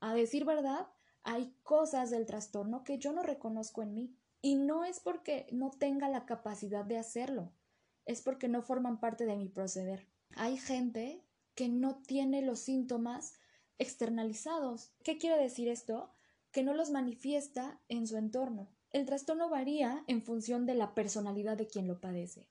A 0.00 0.14
decir 0.14 0.44
verdad, 0.44 0.88
hay 1.22 1.54
cosas 1.62 2.10
del 2.10 2.26
trastorno 2.26 2.82
que 2.82 2.98
yo 2.98 3.12
no 3.12 3.22
reconozco 3.22 3.82
en 3.82 3.94
mí. 3.94 4.18
Y 4.44 4.56
no 4.56 4.84
es 4.84 5.00
porque 5.00 5.46
no 5.52 5.70
tenga 5.70 6.06
la 6.10 6.26
capacidad 6.26 6.84
de 6.84 6.98
hacerlo, 6.98 7.50
es 8.04 8.20
porque 8.20 8.46
no 8.46 8.60
forman 8.60 9.00
parte 9.00 9.24
de 9.24 9.36
mi 9.36 9.48
proceder. 9.48 10.06
Hay 10.36 10.58
gente 10.58 11.24
que 11.54 11.70
no 11.70 12.02
tiene 12.02 12.42
los 12.42 12.58
síntomas 12.58 13.32
externalizados. 13.78 14.92
¿Qué 15.02 15.16
quiere 15.16 15.42
decir 15.42 15.68
esto? 15.68 16.12
Que 16.50 16.62
no 16.62 16.74
los 16.74 16.90
manifiesta 16.90 17.80
en 17.88 18.06
su 18.06 18.18
entorno. 18.18 18.68
El 18.90 19.06
trastorno 19.06 19.48
varía 19.48 20.04
en 20.08 20.20
función 20.20 20.66
de 20.66 20.74
la 20.74 20.92
personalidad 20.92 21.56
de 21.56 21.66
quien 21.66 21.88
lo 21.88 22.02
padece. 22.02 22.50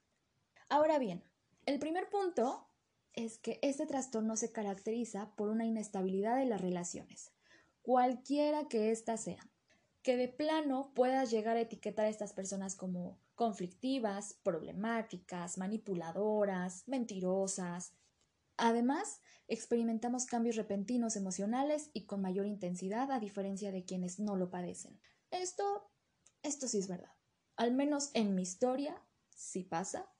Ahora 0.69 0.97
bien, 0.97 1.23
el 1.67 1.77
primer 1.77 2.09
punto 2.09 2.67
es 3.13 3.37
que 3.37 3.59
este 3.61 3.85
trastorno 3.85 4.35
se 4.35 4.51
caracteriza 4.51 5.35
por 5.35 5.49
una 5.49 5.67
inestabilidad 5.67 6.37
de 6.37 6.47
las 6.47 6.59
relaciones, 6.59 7.31
cualquiera 7.83 8.67
que 8.67 8.89
ésta 8.89 9.15
sea 9.15 9.47
que 10.03 10.17
de 10.17 10.27
plano 10.27 10.91
puedas 10.93 11.31
llegar 11.31 11.55
a 11.55 11.61
etiquetar 11.61 12.05
a 12.05 12.09
estas 12.09 12.33
personas 12.33 12.75
como 12.75 13.19
conflictivas, 13.35 14.33
problemáticas, 14.43 15.57
manipuladoras, 15.57 16.87
mentirosas. 16.87 17.93
Además, 18.57 19.21
experimentamos 19.47 20.25
cambios 20.25 20.57
repentinos 20.57 21.15
emocionales 21.15 21.89
y 21.93 22.05
con 22.05 22.21
mayor 22.21 22.45
intensidad 22.45 23.11
a 23.11 23.19
diferencia 23.19 23.71
de 23.71 23.85
quienes 23.85 24.19
no 24.19 24.35
lo 24.35 24.49
padecen. 24.49 24.99
Esto, 25.31 25.89
esto 26.43 26.67
sí 26.67 26.79
es 26.79 26.87
verdad. 26.87 27.13
Al 27.55 27.71
menos 27.71 28.11
en 28.13 28.35
mi 28.35 28.41
historia, 28.41 29.01
sí 29.29 29.63
pasa. 29.63 30.11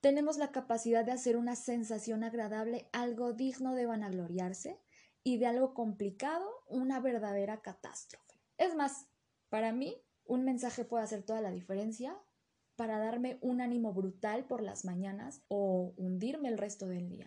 Tenemos 0.00 0.38
la 0.38 0.52
capacidad 0.52 1.04
de 1.04 1.12
hacer 1.12 1.36
una 1.36 1.56
sensación 1.56 2.24
agradable 2.24 2.88
algo 2.92 3.32
digno 3.32 3.74
de 3.74 3.86
vanagloriarse 3.86 4.80
y 5.24 5.38
de 5.38 5.46
algo 5.46 5.74
complicado 5.74 6.46
una 6.68 7.00
verdadera 7.00 7.60
catástrofe. 7.60 8.40
Es 8.56 8.74
más, 8.74 9.09
para 9.50 9.72
mí, 9.72 10.02
un 10.24 10.44
mensaje 10.44 10.84
puede 10.84 11.04
hacer 11.04 11.22
toda 11.22 11.42
la 11.42 11.50
diferencia 11.50 12.16
para 12.76 12.98
darme 12.98 13.38
un 13.42 13.60
ánimo 13.60 13.92
brutal 13.92 14.46
por 14.46 14.62
las 14.62 14.86
mañanas 14.86 15.42
o 15.48 15.92
hundirme 15.98 16.48
el 16.48 16.56
resto 16.56 16.86
del 16.86 17.10
día. 17.10 17.26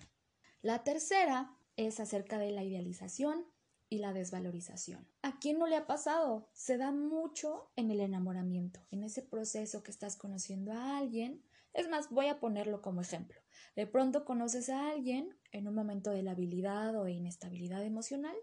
La 0.61 0.83
tercera 0.83 1.55
es 1.75 1.99
acerca 1.99 2.39
de 2.39 2.51
la 2.51 2.63
idealización 2.63 3.45
y 3.89 3.99
la 3.99 4.13
desvalorización. 4.13 5.07
¿A 5.21 5.37
quién 5.37 5.59
no 5.59 5.67
le 5.67 5.75
ha 5.75 5.85
pasado? 5.85 6.49
Se 6.53 6.77
da 6.77 6.91
mucho 6.91 7.71
en 7.75 7.91
el 7.91 7.99
enamoramiento, 7.99 8.79
en 8.89 9.03
ese 9.03 9.21
proceso 9.21 9.83
que 9.83 9.91
estás 9.91 10.15
conociendo 10.15 10.71
a 10.71 10.97
alguien. 10.97 11.43
Es 11.73 11.87
más, 11.89 12.09
voy 12.09 12.27
a 12.27 12.39
ponerlo 12.39 12.81
como 12.81 13.01
ejemplo. 13.01 13.39
De 13.75 13.85
pronto 13.85 14.25
conoces 14.25 14.69
a 14.69 14.89
alguien 14.89 15.37
en 15.51 15.67
un 15.67 15.75
momento 15.75 16.09
de 16.09 16.23
labilidad 16.23 16.99
o 16.99 17.07
inestabilidad 17.07 17.83
emocional. 17.83 18.35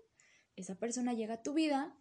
Esa 0.54 0.76
persona 0.76 1.14
llega 1.14 1.34
a 1.34 1.42
tu 1.42 1.54
vida 1.54 1.96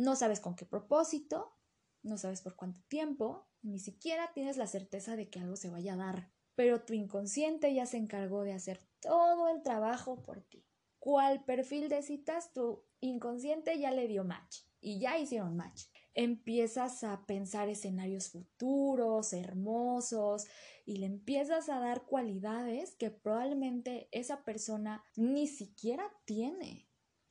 no 0.00 0.16
sabes 0.16 0.40
con 0.40 0.56
qué 0.56 0.64
propósito, 0.64 1.54
no 2.02 2.16
sabes 2.16 2.40
por 2.40 2.56
cuánto 2.56 2.80
tiempo, 2.88 3.46
ni 3.60 3.78
siquiera 3.78 4.32
tienes 4.32 4.56
la 4.56 4.66
certeza 4.66 5.14
de 5.14 5.28
que 5.28 5.40
algo 5.40 5.56
se 5.56 5.68
vaya 5.68 5.92
a 5.92 5.98
dar, 5.98 6.32
pero 6.54 6.82
tu 6.84 6.94
inconsciente 6.94 7.74
ya 7.74 7.84
se 7.84 7.98
encargó 7.98 8.42
de 8.42 8.54
hacer 8.54 8.80
todo 9.00 9.48
el 9.48 9.62
trabajo 9.62 10.22
por 10.22 10.40
ti. 10.40 10.66
¿Cuál 10.98 11.44
perfil 11.44 11.90
de 11.90 12.02
citas 12.02 12.52
tu 12.54 12.82
inconsciente 13.00 13.78
ya 13.78 13.90
le 13.90 14.08
dio 14.08 14.24
match? 14.24 14.60
Y 14.80 14.98
ya 15.00 15.18
hicieron 15.18 15.56
match. 15.56 15.84
Empiezas 16.14 17.04
a 17.04 17.26
pensar 17.26 17.68
escenarios 17.68 18.30
futuros, 18.30 19.34
hermosos, 19.34 20.46
y 20.86 20.96
le 20.96 21.06
empiezas 21.06 21.68
a 21.68 21.78
dar 21.78 22.06
cualidades 22.06 22.94
que 22.96 23.10
probablemente 23.10 24.08
esa 24.12 24.44
persona 24.44 25.04
ni 25.16 25.46
siquiera 25.46 26.10
tiene 26.24 26.89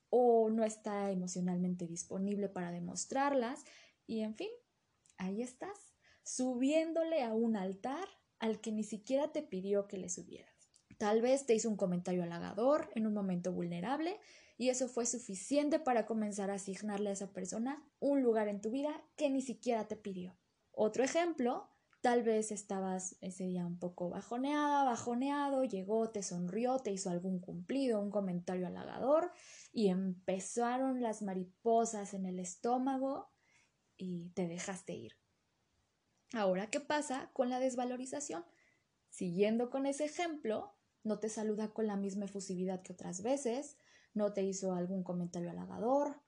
o 0.09 0.49
no 0.49 0.63
está 0.63 1.11
emocionalmente 1.11 1.87
disponible 1.87 2.49
para 2.49 2.71
demostrarlas 2.71 3.63
y 4.07 4.21
en 4.21 4.35
fin, 4.35 4.49
ahí 5.17 5.41
estás, 5.41 5.93
subiéndole 6.23 7.23
a 7.23 7.33
un 7.33 7.55
altar 7.55 8.07
al 8.39 8.59
que 8.61 8.71
ni 8.71 8.83
siquiera 8.83 9.31
te 9.31 9.43
pidió 9.43 9.87
que 9.87 9.97
le 9.97 10.09
subieras. 10.09 10.71
Tal 10.97 11.21
vez 11.21 11.45
te 11.45 11.55
hizo 11.55 11.69
un 11.69 11.77
comentario 11.77 12.23
halagador 12.23 12.89
en 12.95 13.07
un 13.07 13.13
momento 13.13 13.53
vulnerable 13.53 14.19
y 14.57 14.69
eso 14.69 14.87
fue 14.89 15.05
suficiente 15.05 15.79
para 15.79 16.05
comenzar 16.05 16.51
a 16.51 16.55
asignarle 16.55 17.09
a 17.09 17.13
esa 17.13 17.31
persona 17.31 17.81
un 17.99 18.21
lugar 18.21 18.47
en 18.49 18.59
tu 18.59 18.71
vida 18.71 19.01
que 19.15 19.29
ni 19.29 19.41
siquiera 19.41 19.87
te 19.87 19.95
pidió. 19.95 20.37
Otro 20.71 21.03
ejemplo 21.03 21.68
Tal 22.01 22.23
vez 22.23 22.51
estabas 22.51 23.17
ese 23.19 23.45
día 23.45 23.65
un 23.65 23.77
poco 23.77 24.09
bajoneada, 24.09 24.85
bajoneado, 24.85 25.65
llegó, 25.65 26.09
te 26.11 26.23
sonrió, 26.23 26.79
te 26.79 26.91
hizo 26.91 27.09
algún 27.09 27.39
cumplido, 27.39 27.99
un 27.99 28.09
comentario 28.09 28.67
halagador 28.67 29.31
y 29.73 29.89
empezaron 29.89 31.01
las 31.01 31.21
mariposas 31.21 32.13
en 32.13 32.25
el 32.25 32.39
estómago 32.39 33.29
y 33.97 34.29
te 34.29 34.47
dejaste 34.47 34.93
ir. 34.93 35.17
Ahora, 36.33 36.69
¿qué 36.69 36.79
pasa 36.79 37.31
con 37.33 37.49
la 37.49 37.59
desvalorización? 37.59 38.45
Siguiendo 39.09 39.69
con 39.69 39.85
ese 39.85 40.05
ejemplo, 40.05 40.75
no 41.03 41.19
te 41.19 41.27
saluda 41.27 41.73
con 41.73 41.87
la 41.87 41.97
misma 41.97 42.25
efusividad 42.25 42.81
que 42.81 42.93
otras 42.93 43.23
veces, 43.23 43.77
no 44.13 44.31
te 44.31 44.43
hizo 44.43 44.73
algún 44.73 45.03
comentario 45.03 45.49
halagador, 45.49 46.21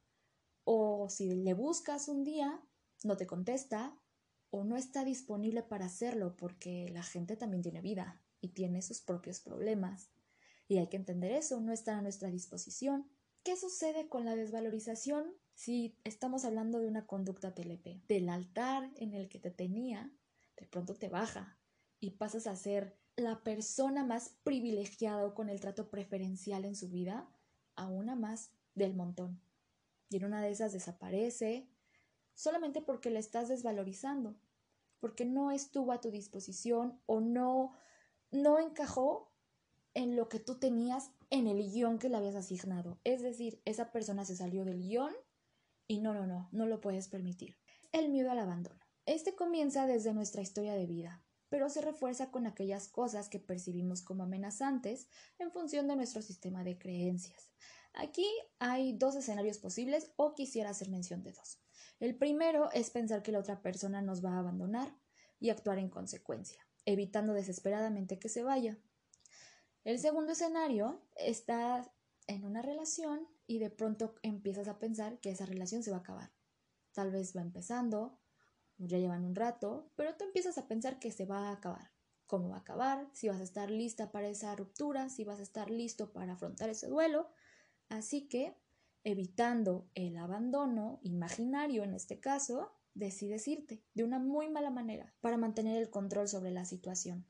o 0.64 1.08
si 1.10 1.34
le 1.36 1.54
buscas 1.54 2.08
un 2.08 2.24
día, 2.24 2.62
no 3.04 3.16
te 3.16 3.28
contesta, 3.28 3.96
o 4.52 4.64
no 4.64 4.78
está 4.78 5.04
disponible 5.04 5.64
para 5.64 5.86
hacerlo 5.86 6.36
porque 6.38 6.90
la 6.90 7.04
gente 7.04 7.36
también 7.36 7.64
tiene 7.64 7.82
vida 7.82 8.22
y 8.42 8.50
tiene 8.50 8.82
sus 8.82 9.02
propios 9.02 9.40
problemas. 9.40 10.12
Y 10.68 10.78
hay 10.78 10.88
que 10.88 10.98
entender 10.98 11.32
eso, 11.32 11.60
no 11.62 11.72
está 11.72 11.98
a 11.98 12.02
nuestra 12.02 12.30
disposición. 12.30 13.10
¿Qué 13.44 13.58
sucede 13.58 14.08
con 14.08 14.26
la 14.26 14.36
desvalorización 14.36 15.34
si 15.56 15.98
estamos 16.04 16.46
hablando 16.46 16.80
de 16.80 16.88
una 16.88 17.08
conducta 17.08 17.56
TLP? 17.56 18.06
Del 18.08 18.30
altar 18.30 18.92
en 18.98 19.14
el 19.14 19.30
que 19.30 19.40
te 19.40 19.52
tenía, 19.52 20.14
de 20.58 20.68
pronto 20.68 20.94
te 20.96 21.10
baja 21.10 21.58
y 22.00 22.12
pasas 22.12 22.46
a 22.46 22.56
ser 22.56 22.98
la 23.16 23.44
persona 23.44 24.06
más 24.06 24.36
privilegiada 24.44 25.26
o 25.26 25.34
con 25.34 25.50
el 25.50 25.60
trato 25.60 25.90
preferencial 25.90 26.66
en 26.66 26.76
su 26.76 26.90
vida 26.90 27.30
a 27.76 27.88
una 27.88 28.16
más 28.16 28.52
del 28.76 28.96
montón. 28.96 29.42
Y 30.10 30.18
en 30.18 30.26
una 30.26 30.42
de 30.42 30.52
esas 30.52 30.74
desaparece, 30.74 31.71
solamente 32.34 32.82
porque 32.82 33.10
la 33.10 33.20
estás 33.20 33.50
desvalorizando, 33.50 34.36
porque 35.00 35.26
no 35.26 35.52
estuvo 35.52 35.92
a 35.92 36.02
tu 36.02 36.12
disposición 36.12 37.00
o 37.06 37.22
no, 37.22 37.74
no 38.32 38.60
encajó 38.60 39.32
en 39.94 40.16
lo 40.16 40.30
que 40.30 40.40
tú 40.40 40.60
tenías 40.60 41.12
en 41.30 41.48
el 41.48 41.72
guion 41.72 42.00
que 42.00 42.10
le 42.10 42.18
habías 42.18 42.36
asignado. 42.36 43.00
Es 43.04 43.22
decir, 43.22 43.62
esa 43.66 43.92
persona 43.92 44.26
se 44.26 44.36
salió 44.36 44.64
del 44.64 44.82
guion 44.82 45.14
y 45.88 46.00
no, 46.00 46.14
no, 46.14 46.28
no, 46.28 46.50
no 46.52 46.66
lo 46.66 46.80
puedes 46.82 47.08
permitir. 47.08 47.58
El 47.92 48.10
miedo 48.10 48.32
al 48.32 48.40
abandono. 48.40 48.80
Este 49.06 49.36
comienza 49.36 49.88
desde 49.88 50.14
nuestra 50.14 50.42
historia 50.42 50.74
de 50.74 50.86
vida, 50.86 51.24
pero 51.50 51.70
se 51.70 51.82
refuerza 51.82 52.32
con 52.32 52.48
aquellas 52.48 52.88
cosas 52.88 53.28
que 53.28 53.40
percibimos 53.40 54.02
como 54.02 54.24
amenazantes 54.24 55.08
en 55.40 55.52
función 55.52 55.88
de 55.88 55.96
nuestro 55.96 56.22
sistema 56.22 56.64
de 56.64 56.78
creencias. 56.78 57.52
Aquí 57.94 58.26
hay 58.60 58.94
dos 58.94 59.16
escenarios 59.16 59.58
posibles 59.58 60.12
o 60.16 60.34
quisiera 60.34 60.70
hacer 60.70 60.90
mención 60.90 61.24
de 61.24 61.34
dos. 61.34 61.60
El 62.02 62.16
primero 62.16 62.72
es 62.72 62.90
pensar 62.90 63.22
que 63.22 63.32
la 63.32 63.38
otra 63.38 63.62
persona 63.62 64.02
nos 64.02 64.26
va 64.26 64.32
a 64.32 64.40
abandonar 64.40 64.92
y 65.40 65.52
actuar 65.52 65.78
en 65.78 65.88
consecuencia, 65.88 66.68
evitando 66.86 67.32
desesperadamente 67.32 68.18
que 68.18 68.28
se 68.28 68.42
vaya. 68.42 68.80
El 69.84 70.00
segundo 70.00 70.32
escenario 70.32 71.00
está 71.16 71.94
en 72.26 72.44
una 72.44 72.64
relación 72.64 73.28
y 73.46 73.60
de 73.60 73.70
pronto 73.70 74.16
empiezas 74.24 74.68
a 74.68 74.80
pensar 74.80 75.20
que 75.20 75.30
esa 75.30 75.46
relación 75.46 75.84
se 75.84 75.92
va 75.92 75.98
a 75.98 76.00
acabar. 76.00 76.32
Tal 76.92 77.12
vez 77.12 77.38
va 77.38 77.42
empezando, 77.42 78.18
ya 78.80 78.98
llevan 78.98 79.24
un 79.24 79.36
rato, 79.36 79.92
pero 79.96 80.16
tú 80.16 80.24
empiezas 80.24 80.58
a 80.58 80.68
pensar 80.68 80.98
que 80.98 81.12
se 81.12 81.28
va 81.28 81.50
a 81.50 81.52
acabar. 81.52 81.92
¿Cómo 82.26 82.50
va 82.50 82.56
a 82.56 82.62
acabar? 82.62 83.12
Si 83.14 83.30
vas 83.30 83.40
a 83.40 83.44
estar 83.44 83.70
lista 83.70 84.12
para 84.12 84.28
esa 84.28 84.56
ruptura, 84.56 85.08
si 85.10 85.24
vas 85.24 85.40
a 85.40 85.44
estar 85.44 85.70
listo 85.70 86.12
para 86.12 86.34
afrontar 86.34 86.72
ese 86.72 86.88
duelo. 86.88 87.30
Así 87.90 88.28
que 88.28 88.56
evitando 89.04 89.90
el 89.96 90.18
abandono 90.18 91.00
imaginario 91.04 91.84
en 91.84 91.94
este 91.94 92.20
caso, 92.20 92.72
decides 92.94 93.48
irte 93.48 93.84
de 93.94 94.04
una 94.04 94.20
muy 94.20 94.50
mala 94.50 94.70
manera 94.70 95.14
para 95.22 95.38
mantener 95.38 95.82
el 95.82 95.90
control 95.90 96.28
sobre 96.28 96.52
la 96.52 96.66
situación 96.66 97.26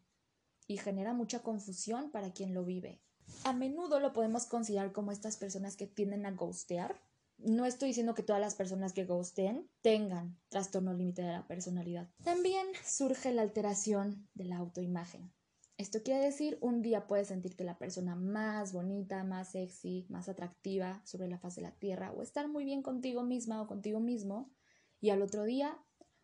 y 0.67 0.77
genera 0.77 1.13
mucha 1.13 1.43
confusión 1.43 2.11
para 2.11 2.31
quien 2.31 2.53
lo 2.53 2.63
vive. 2.63 3.01
A 3.43 3.53
menudo 3.53 3.99
lo 3.99 4.13
podemos 4.13 4.45
considerar 4.45 4.91
como 4.91 5.11
estas 5.11 5.37
personas 5.37 5.75
que 5.75 5.87
tienden 5.87 6.25
a 6.25 6.31
ghostear, 6.31 6.99
No 7.37 7.65
estoy 7.65 7.87
diciendo 7.87 8.13
que 8.13 8.21
todas 8.21 8.39
las 8.39 8.53
personas 8.53 8.93
que 8.93 9.05
gusten 9.05 9.67
tengan 9.81 10.37
trastorno 10.49 10.93
límite 10.93 11.23
de 11.23 11.31
la 11.31 11.47
personalidad. 11.47 12.07
También 12.23 12.67
surge 12.85 13.33
la 13.33 13.41
alteración 13.41 14.29
de 14.35 14.45
la 14.45 14.57
autoimagen. 14.57 15.33
Esto 15.81 16.03
quiere 16.03 16.23
decir, 16.23 16.59
un 16.61 16.83
día 16.83 17.07
puedes 17.07 17.29
sentirte 17.29 17.63
la 17.63 17.79
persona 17.79 18.13
más 18.13 18.71
bonita, 18.71 19.23
más 19.23 19.53
sexy, 19.53 20.05
más 20.09 20.29
atractiva 20.29 21.01
sobre 21.05 21.27
la 21.27 21.39
faz 21.39 21.55
de 21.55 21.63
la 21.63 21.71
tierra 21.71 22.11
o 22.11 22.21
estar 22.21 22.47
muy 22.47 22.65
bien 22.65 22.83
contigo 22.83 23.23
misma 23.23 23.59
o 23.63 23.65
contigo 23.65 23.99
mismo 23.99 24.53
y 24.99 25.09
al 25.09 25.23
otro 25.23 25.43
día 25.43 25.83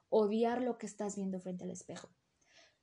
odiar 0.10 0.62
lo 0.62 0.78
que 0.78 0.86
estás 0.86 1.16
viendo 1.16 1.40
frente 1.40 1.64
al 1.64 1.72
espejo. 1.72 2.08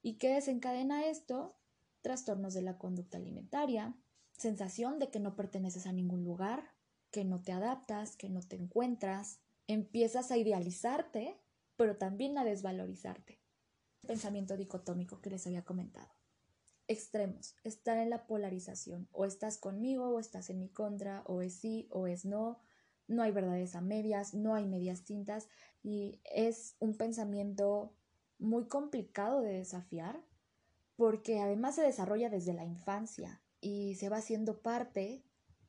¿Y 0.02 0.14
qué 0.14 0.30
desencadena 0.30 1.06
esto? 1.06 1.56
Trastornos 2.02 2.54
de 2.54 2.62
la 2.62 2.76
conducta 2.76 3.18
alimentaria, 3.18 3.96
sensación 4.32 4.98
de 4.98 5.12
que 5.12 5.20
no 5.20 5.36
perteneces 5.36 5.86
a 5.86 5.92
ningún 5.92 6.24
lugar, 6.24 6.74
que 7.12 7.24
no 7.24 7.40
te 7.40 7.52
adaptas, 7.52 8.16
que 8.16 8.28
no 8.28 8.40
te 8.40 8.56
encuentras, 8.56 9.38
empiezas 9.68 10.32
a 10.32 10.38
idealizarte, 10.38 11.40
pero 11.76 11.98
también 11.98 12.36
a 12.36 12.44
desvalorizarte. 12.44 13.40
Pensamiento 14.08 14.56
dicotómico 14.56 15.20
que 15.20 15.30
les 15.30 15.46
había 15.46 15.64
comentado 15.64 16.23
extremos, 16.88 17.56
estar 17.64 17.98
en 17.98 18.10
la 18.10 18.26
polarización, 18.26 19.08
o 19.12 19.24
estás 19.24 19.58
conmigo 19.58 20.08
o 20.08 20.18
estás 20.20 20.50
en 20.50 20.60
mi 20.60 20.68
contra, 20.68 21.22
o 21.26 21.42
es 21.42 21.54
sí 21.54 21.88
o 21.90 22.06
es 22.06 22.24
no, 22.24 22.58
no 23.08 23.22
hay 23.22 23.32
verdades 23.32 23.74
a 23.74 23.80
medias, 23.80 24.34
no 24.34 24.54
hay 24.54 24.66
medias 24.66 25.04
tintas 25.04 25.48
y 25.82 26.20
es 26.24 26.76
un 26.80 26.96
pensamiento 26.96 27.94
muy 28.38 28.66
complicado 28.66 29.40
de 29.40 29.52
desafiar 29.52 30.20
porque 30.96 31.40
además 31.40 31.74
se 31.74 31.82
desarrolla 31.82 32.30
desde 32.30 32.54
la 32.54 32.64
infancia 32.64 33.40
y 33.60 33.94
se 33.96 34.08
va 34.08 34.18
haciendo 34.18 34.60
parte 34.60 35.24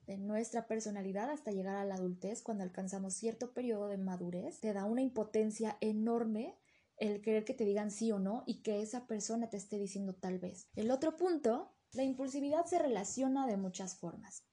de 0.05 0.17
nuestra 0.17 0.67
personalidad 0.67 1.29
hasta 1.29 1.51
llegar 1.51 1.77
a 1.77 1.85
la 1.85 1.95
adultez 1.95 2.43
cuando 2.43 2.63
alcanzamos 2.63 3.13
cierto 3.13 3.53
periodo 3.53 3.87
de 3.87 3.97
madurez, 3.97 4.59
te 4.59 4.73
da 4.73 4.85
una 4.85 5.01
impotencia 5.01 5.77
enorme 5.81 6.55
el 6.97 7.21
querer 7.21 7.45
que 7.45 7.53
te 7.53 7.65
digan 7.65 7.91
sí 7.91 8.11
o 8.11 8.19
no 8.19 8.43
y 8.45 8.61
que 8.61 8.81
esa 8.81 9.07
persona 9.07 9.49
te 9.49 9.57
esté 9.57 9.77
diciendo 9.77 10.15
tal 10.15 10.39
vez. 10.39 10.69
El 10.75 10.91
otro 10.91 11.17
punto, 11.17 11.73
la 11.91 12.03
impulsividad 12.03 12.65
se 12.65 12.79
relaciona 12.79 13.47
de 13.47 13.57
muchas 13.57 13.95
formas. 13.95 14.43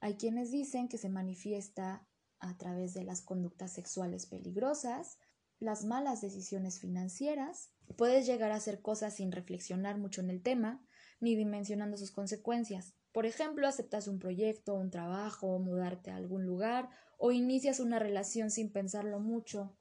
Hay 0.00 0.16
quienes 0.16 0.50
dicen 0.50 0.88
que 0.88 0.98
se 0.98 1.08
manifiesta 1.08 2.06
a 2.38 2.56
través 2.58 2.94
de 2.94 3.04
las 3.04 3.22
conductas 3.22 3.72
sexuales 3.72 4.26
peligrosas, 4.26 5.18
las 5.58 5.84
malas 5.84 6.20
decisiones 6.20 6.80
financieras, 6.80 7.70
puedes 7.96 8.26
llegar 8.26 8.52
a 8.52 8.56
hacer 8.56 8.82
cosas 8.82 9.14
sin 9.14 9.32
reflexionar 9.32 9.96
mucho 9.98 10.20
en 10.20 10.28
el 10.28 10.42
tema, 10.42 10.84
ni 11.18 11.34
dimensionando 11.34 11.96
sus 11.96 12.10
consecuencias. 12.10 12.94
Por 13.12 13.24
ejemplo, 13.24 13.66
aceptas 13.66 14.06
un 14.06 14.18
proyecto, 14.18 14.74
un 14.74 14.90
trabajo, 14.90 15.58
mudarte 15.58 16.10
a 16.10 16.16
algún 16.16 16.44
lugar 16.44 16.90
o 17.16 17.32
inicias 17.32 17.80
una 17.80 17.98
relación 17.98 18.50
sin 18.50 18.70
pensarlo 18.70 19.18
mucho, 19.18 19.74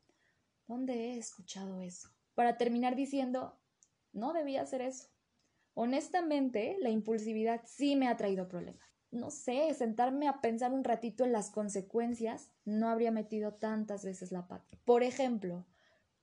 ¿Dónde 0.68 0.94
he 0.94 1.18
escuchado 1.18 1.82
eso? 1.82 2.10
Para 2.34 2.58
terminar 2.58 2.96
diciendo, 2.96 3.60
no 4.14 4.34
debía 4.34 4.62
hacer 4.64 4.82
eso. 4.82 5.08
Honestamente, 5.76 6.78
la 6.80 6.90
impulsividad 6.90 7.62
sí 7.66 7.96
me 7.96 8.08
ha 8.08 8.18
traído 8.18 8.48
problemas. 8.48 8.88
No 9.12 9.30
sé, 9.30 9.74
sentarme 9.74 10.28
a 10.28 10.42
pensar 10.42 10.74
un 10.74 10.84
ratito 10.84 11.24
en 11.24 11.32
las 11.32 11.52
consecuencias 11.52 12.52
no 12.66 12.90
habría 12.90 13.12
metido 13.12 13.54
tantas 13.54 14.04
veces 14.04 14.32
la 14.32 14.48
pata. 14.48 14.78
Por 14.86 15.04
ejemplo, 15.04 15.66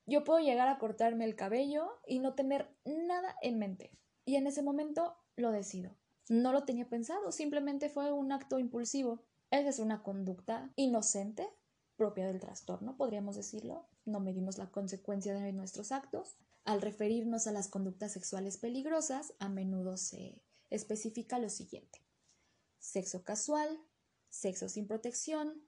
yo 0.07 0.25
puedo 0.25 0.41
llegar 0.41 0.69
a 0.69 0.79
cortarme 0.79 1.25
el 1.25 1.37
cabello 1.37 2.01
y 2.07 2.19
no 2.19 2.35
tener 2.35 2.75
nada 2.85 3.37
en 3.43 3.59
mente. 3.59 3.93
Y 4.25 4.37
en 4.37 4.47
ese 4.47 4.63
momento 4.63 5.17
lo 5.37 5.53
decido. 5.53 5.97
No 6.29 6.53
lo 6.53 6.65
tenía 6.65 6.89
pensado, 6.89 7.31
simplemente 7.31 7.89
fue 7.89 8.13
un 8.13 8.33
acto 8.33 8.59
impulsivo. 8.59 9.25
Esa 9.51 9.69
es 9.69 9.79
una 9.79 10.03
conducta 10.03 10.73
inocente, 10.77 11.49
propia 11.97 12.27
del 12.27 12.41
trastorno, 12.41 12.97
podríamos 12.97 13.37
decirlo, 13.37 13.87
no 14.05 14.21
medimos 14.21 14.59
la 14.59 14.71
consecuencia 14.71 15.35
de 15.35 15.53
nuestros 15.53 15.93
actos. 15.93 16.37
Al 16.65 16.81
referirnos 16.81 17.47
a 17.47 17.53
las 17.53 17.69
conductas 17.69 18.13
sexuales 18.13 18.57
peligrosas, 18.57 19.35
a 19.39 19.49
menudo 19.49 19.97
se 19.97 20.43
especifica 20.71 21.39
lo 21.39 21.49
siguiente. 21.49 22.01
Sexo 22.79 23.25
casual, 23.25 23.81
sexo 24.29 24.69
sin 24.69 24.87
protección 24.87 25.63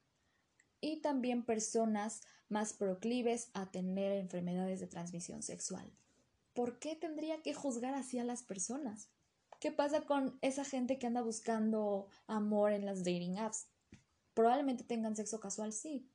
y 0.80 1.00
también 1.00 1.44
personas 1.44 2.22
más 2.48 2.72
proclives 2.72 3.50
a 3.54 3.70
tener 3.70 4.12
enfermedades 4.12 4.80
de 4.80 4.86
transmisión 4.86 5.42
sexual. 5.42 5.90
¿Por 6.54 6.78
qué 6.78 6.94
tendría 6.94 7.42
que 7.42 7.54
juzgar 7.54 7.94
así 7.94 8.18
a 8.18 8.24
las 8.24 8.42
personas? 8.42 9.08
¿Qué 9.60 9.72
pasa 9.72 10.02
con 10.02 10.38
esa 10.42 10.64
gente 10.64 10.98
que 10.98 11.06
anda 11.06 11.22
buscando 11.22 12.08
amor 12.26 12.72
en 12.72 12.86
las 12.86 12.98
dating 12.98 13.38
apps? 13.38 13.66
Probablemente 14.34 14.84
tengan 14.84 15.16
sexo 15.16 15.40
casual, 15.40 15.72
sí, 15.72 16.08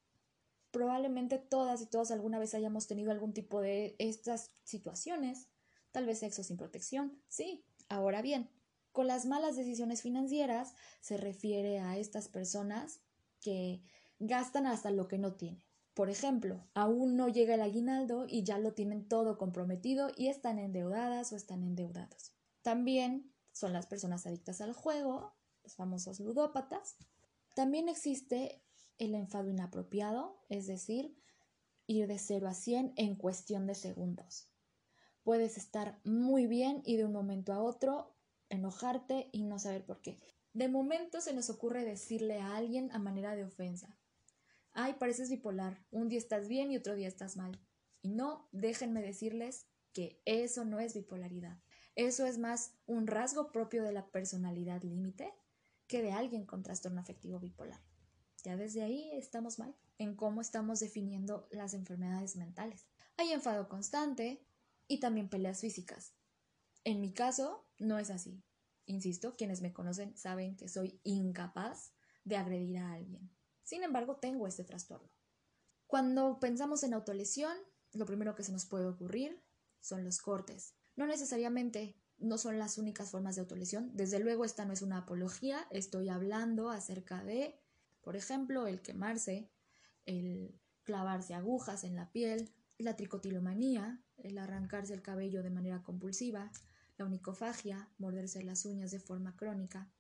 probablemente 0.72 1.38
todas 1.38 1.82
y 1.82 1.86
todos 1.86 2.12
alguna 2.12 2.40
vez 2.40 2.54
hayamos 2.54 2.88
tenido 2.88 3.12
algún 3.12 3.34
tipo 3.34 3.62
de 3.62 3.96
estas 4.00 4.52
situaciones, 4.64 5.48
tal 5.92 6.06
vez 6.06 6.20
sexo 6.20 6.44
sin 6.44 6.58
protección, 6.58 7.22
sí. 7.28 7.64
Ahora 7.90 8.22
bien, 8.22 8.50
con 8.92 9.08
las 9.08 9.26
malas 9.26 9.56
decisiones 9.56 10.02
financieras 10.02 10.74
se 11.02 11.18
refiere 11.18 11.80
a 11.80 11.98
estas 11.98 12.28
personas 12.28 13.00
que 13.42 13.82
gastan 14.20 14.68
hasta 14.68 14.92
lo 14.92 15.08
que 15.08 15.18
no 15.18 15.34
tienen. 15.34 15.64
Por 15.94 16.10
ejemplo, 16.10 16.66
aún 16.76 17.18
no 17.18 17.28
llega 17.28 17.56
el 17.56 17.62
aguinaldo 17.62 18.26
y 18.28 18.44
ya 18.44 18.58
lo 18.58 18.74
tienen 18.74 19.08
todo 19.08 19.38
comprometido 19.38 20.12
y 20.16 20.28
están 20.28 20.60
endeudadas 20.60 21.34
o 21.34 21.36
están 21.36 21.64
endeudados. 21.64 22.32
También 22.62 23.34
son 23.52 23.74
las 23.74 23.86
personas 23.86 24.26
adictas 24.26 24.62
al 24.62 24.74
juego, 24.74 25.34
los 25.64 25.76
famosos 25.76 26.20
ludópatas. 26.20 26.96
También 27.56 27.90
existe 27.90 28.62
el 29.00 29.16
enfado 29.16 29.50
inapropiado, 29.50 30.40
es 30.50 30.68
decir, 30.68 31.18
ir 31.88 32.08
de 32.08 32.20
0 32.20 32.48
a 32.48 32.54
100 32.54 32.94
en 32.98 33.16
cuestión 33.16 33.66
de 33.66 33.74
segundos. 33.74 34.48
Puedes 35.24 35.58
estar 35.58 36.00
muy 36.04 36.46
bien 36.46 36.84
y 36.86 36.98
de 36.98 37.06
un 37.06 37.14
momento 37.14 37.54
a 37.54 37.62
otro 37.62 38.16
enojarte 38.50 39.30
y 39.32 39.44
no 39.44 39.58
saber 39.58 39.86
por 39.86 40.02
qué. 40.02 40.20
De 40.54 40.68
momento 40.68 41.22
se 41.22 41.34
nos 41.34 41.50
ocurre 41.50 41.84
decirle 41.84 42.40
a 42.40 42.56
alguien 42.56 42.92
a 42.92 43.00
manera 43.00 43.36
de 43.36 43.44
ofensa. 43.44 43.98
Ay, 44.72 44.94
pareces 44.94 45.30
bipolar. 45.30 45.86
Un 45.92 46.10
día 46.10 46.20
estás 46.20 46.48
bien 46.48 46.72
y 46.72 46.78
otro 46.78 46.96
día 46.96 47.08
estás 47.08 47.38
mal. 47.38 47.60
Y 48.02 48.10
no, 48.10 48.48
déjenme 48.52 49.02
decirles 49.02 49.68
que 49.94 50.22
eso 50.26 50.66
no 50.66 50.80
es 50.80 50.94
bipolaridad. 50.94 51.60
Eso 51.96 52.26
es 52.26 52.38
más 52.38 52.76
un 52.86 53.08
rasgo 53.08 53.52
propio 53.52 53.84
de 53.84 53.92
la 53.92 54.10
personalidad 54.12 54.82
límite 54.84 55.34
que 55.88 56.02
de 56.02 56.12
alguien 56.12 56.46
con 56.46 56.64
trastorno 56.64 57.02
afectivo 57.02 57.40
bipolar. 57.40 57.89
Ya 58.44 58.56
desde 58.56 58.84
ahí 58.84 59.10
estamos 59.14 59.60
mal 59.60 59.76
en 59.98 60.16
cómo 60.16 60.42
estamos 60.42 60.80
definiendo 60.80 61.48
las 61.52 61.74
enfermedades 61.74 62.36
mentales. 62.36 62.86
Hay 63.18 63.32
enfado 63.32 63.68
constante 63.68 64.46
y 64.88 65.00
también 65.00 65.30
peleas 65.30 65.62
físicas. 65.62 66.14
En 66.84 67.02
mi 67.02 67.14
caso, 67.14 67.66
no 67.78 68.00
es 68.00 68.10
así. 68.10 68.42
Insisto, 68.86 69.36
quienes 69.36 69.62
me 69.62 69.74
conocen 69.74 70.18
saben 70.18 70.56
que 70.56 70.68
soy 70.68 71.00
incapaz 71.04 71.94
de 72.24 72.38
agredir 72.38 72.78
a 72.78 72.94
alguien. 72.94 73.30
Sin 73.64 73.84
embargo, 73.84 74.16
tengo 74.16 74.48
este 74.48 74.64
trastorno. 74.64 75.12
Cuando 75.86 76.40
pensamos 76.40 76.84
en 76.84 76.94
autolesión, 76.94 77.56
lo 77.94 78.06
primero 78.06 78.36
que 78.36 78.44
se 78.44 78.52
nos 78.52 78.66
puede 78.66 78.88
ocurrir 78.88 79.44
son 79.80 80.04
los 80.04 80.20
cortes. 80.22 80.74
No 80.96 81.06
necesariamente 81.06 81.96
no 82.18 82.38
son 82.38 82.58
las 82.58 82.78
únicas 82.78 83.12
formas 83.12 83.36
de 83.36 83.42
autolesión. 83.42 83.92
Desde 83.96 84.20
luego, 84.20 84.46
esta 84.46 84.66
no 84.66 84.74
es 84.74 84.82
una 84.82 85.00
apología. 85.00 85.68
Estoy 85.72 86.10
hablando 86.10 86.70
acerca 86.70 87.24
de 87.24 87.59
por 88.02 88.16
ejemplo, 88.16 88.68
el 88.68 88.82
quemarse, 88.82 89.50
el 90.06 90.60
clavarse 90.84 91.34
agujas 91.34 91.84
en 91.84 91.96
la 91.96 92.12
piel, 92.12 92.52
la 92.78 92.96
tricotilomanía, 92.96 94.02
el 94.18 94.38
arrancarse 94.38 94.94
el 94.94 95.02
cabello 95.02 95.44
de 95.44 95.50
manera 95.50 95.84
compulsiva, 95.84 96.52
la 96.98 97.06
onicofagia, 97.06 97.90
morderse 97.98 98.44
las 98.44 98.66
uñas 98.66 98.92
de 98.92 99.00
forma 99.00 99.36
crónica, 99.36 99.92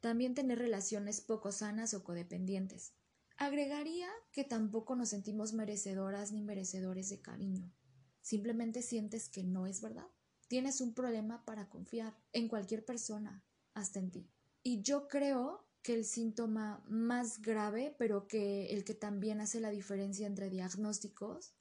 también 0.00 0.34
tener 0.34 0.58
relaciones 0.58 1.20
poco 1.20 1.52
sanas 1.52 1.94
o 1.94 2.04
codependientes. 2.04 2.94
Agregaría 3.36 4.08
que 4.32 4.44
tampoco 4.44 4.96
nos 4.96 5.10
sentimos 5.10 5.52
merecedoras 5.52 6.32
ni 6.32 6.42
merecedores 6.42 7.08
de 7.08 7.20
cariño. 7.20 7.72
Simplemente 8.20 8.82
sientes 8.82 9.28
que 9.28 9.44
no 9.44 9.66
es 9.66 9.80
verdad. 9.80 10.08
Tienes 10.48 10.80
un 10.80 10.94
problema 10.94 11.44
para 11.44 11.68
confiar 11.68 12.16
en 12.32 12.48
cualquier 12.48 12.84
persona, 12.84 13.44
hasta 13.74 14.00
en 14.00 14.10
ti. 14.10 14.30
Y 14.62 14.82
yo 14.82 15.08
creo 15.08 15.67
que 15.88 15.94
el 15.94 16.04
síntoma 16.04 16.84
más 16.86 17.40
grave, 17.40 17.96
pero 17.96 18.28
que 18.28 18.66
el 18.74 18.84
que 18.84 18.92
también 18.92 19.40
hace 19.40 19.58
la 19.58 19.70
diferencia 19.70 20.26
entre 20.26 20.50
diagnósticos, 20.50 21.54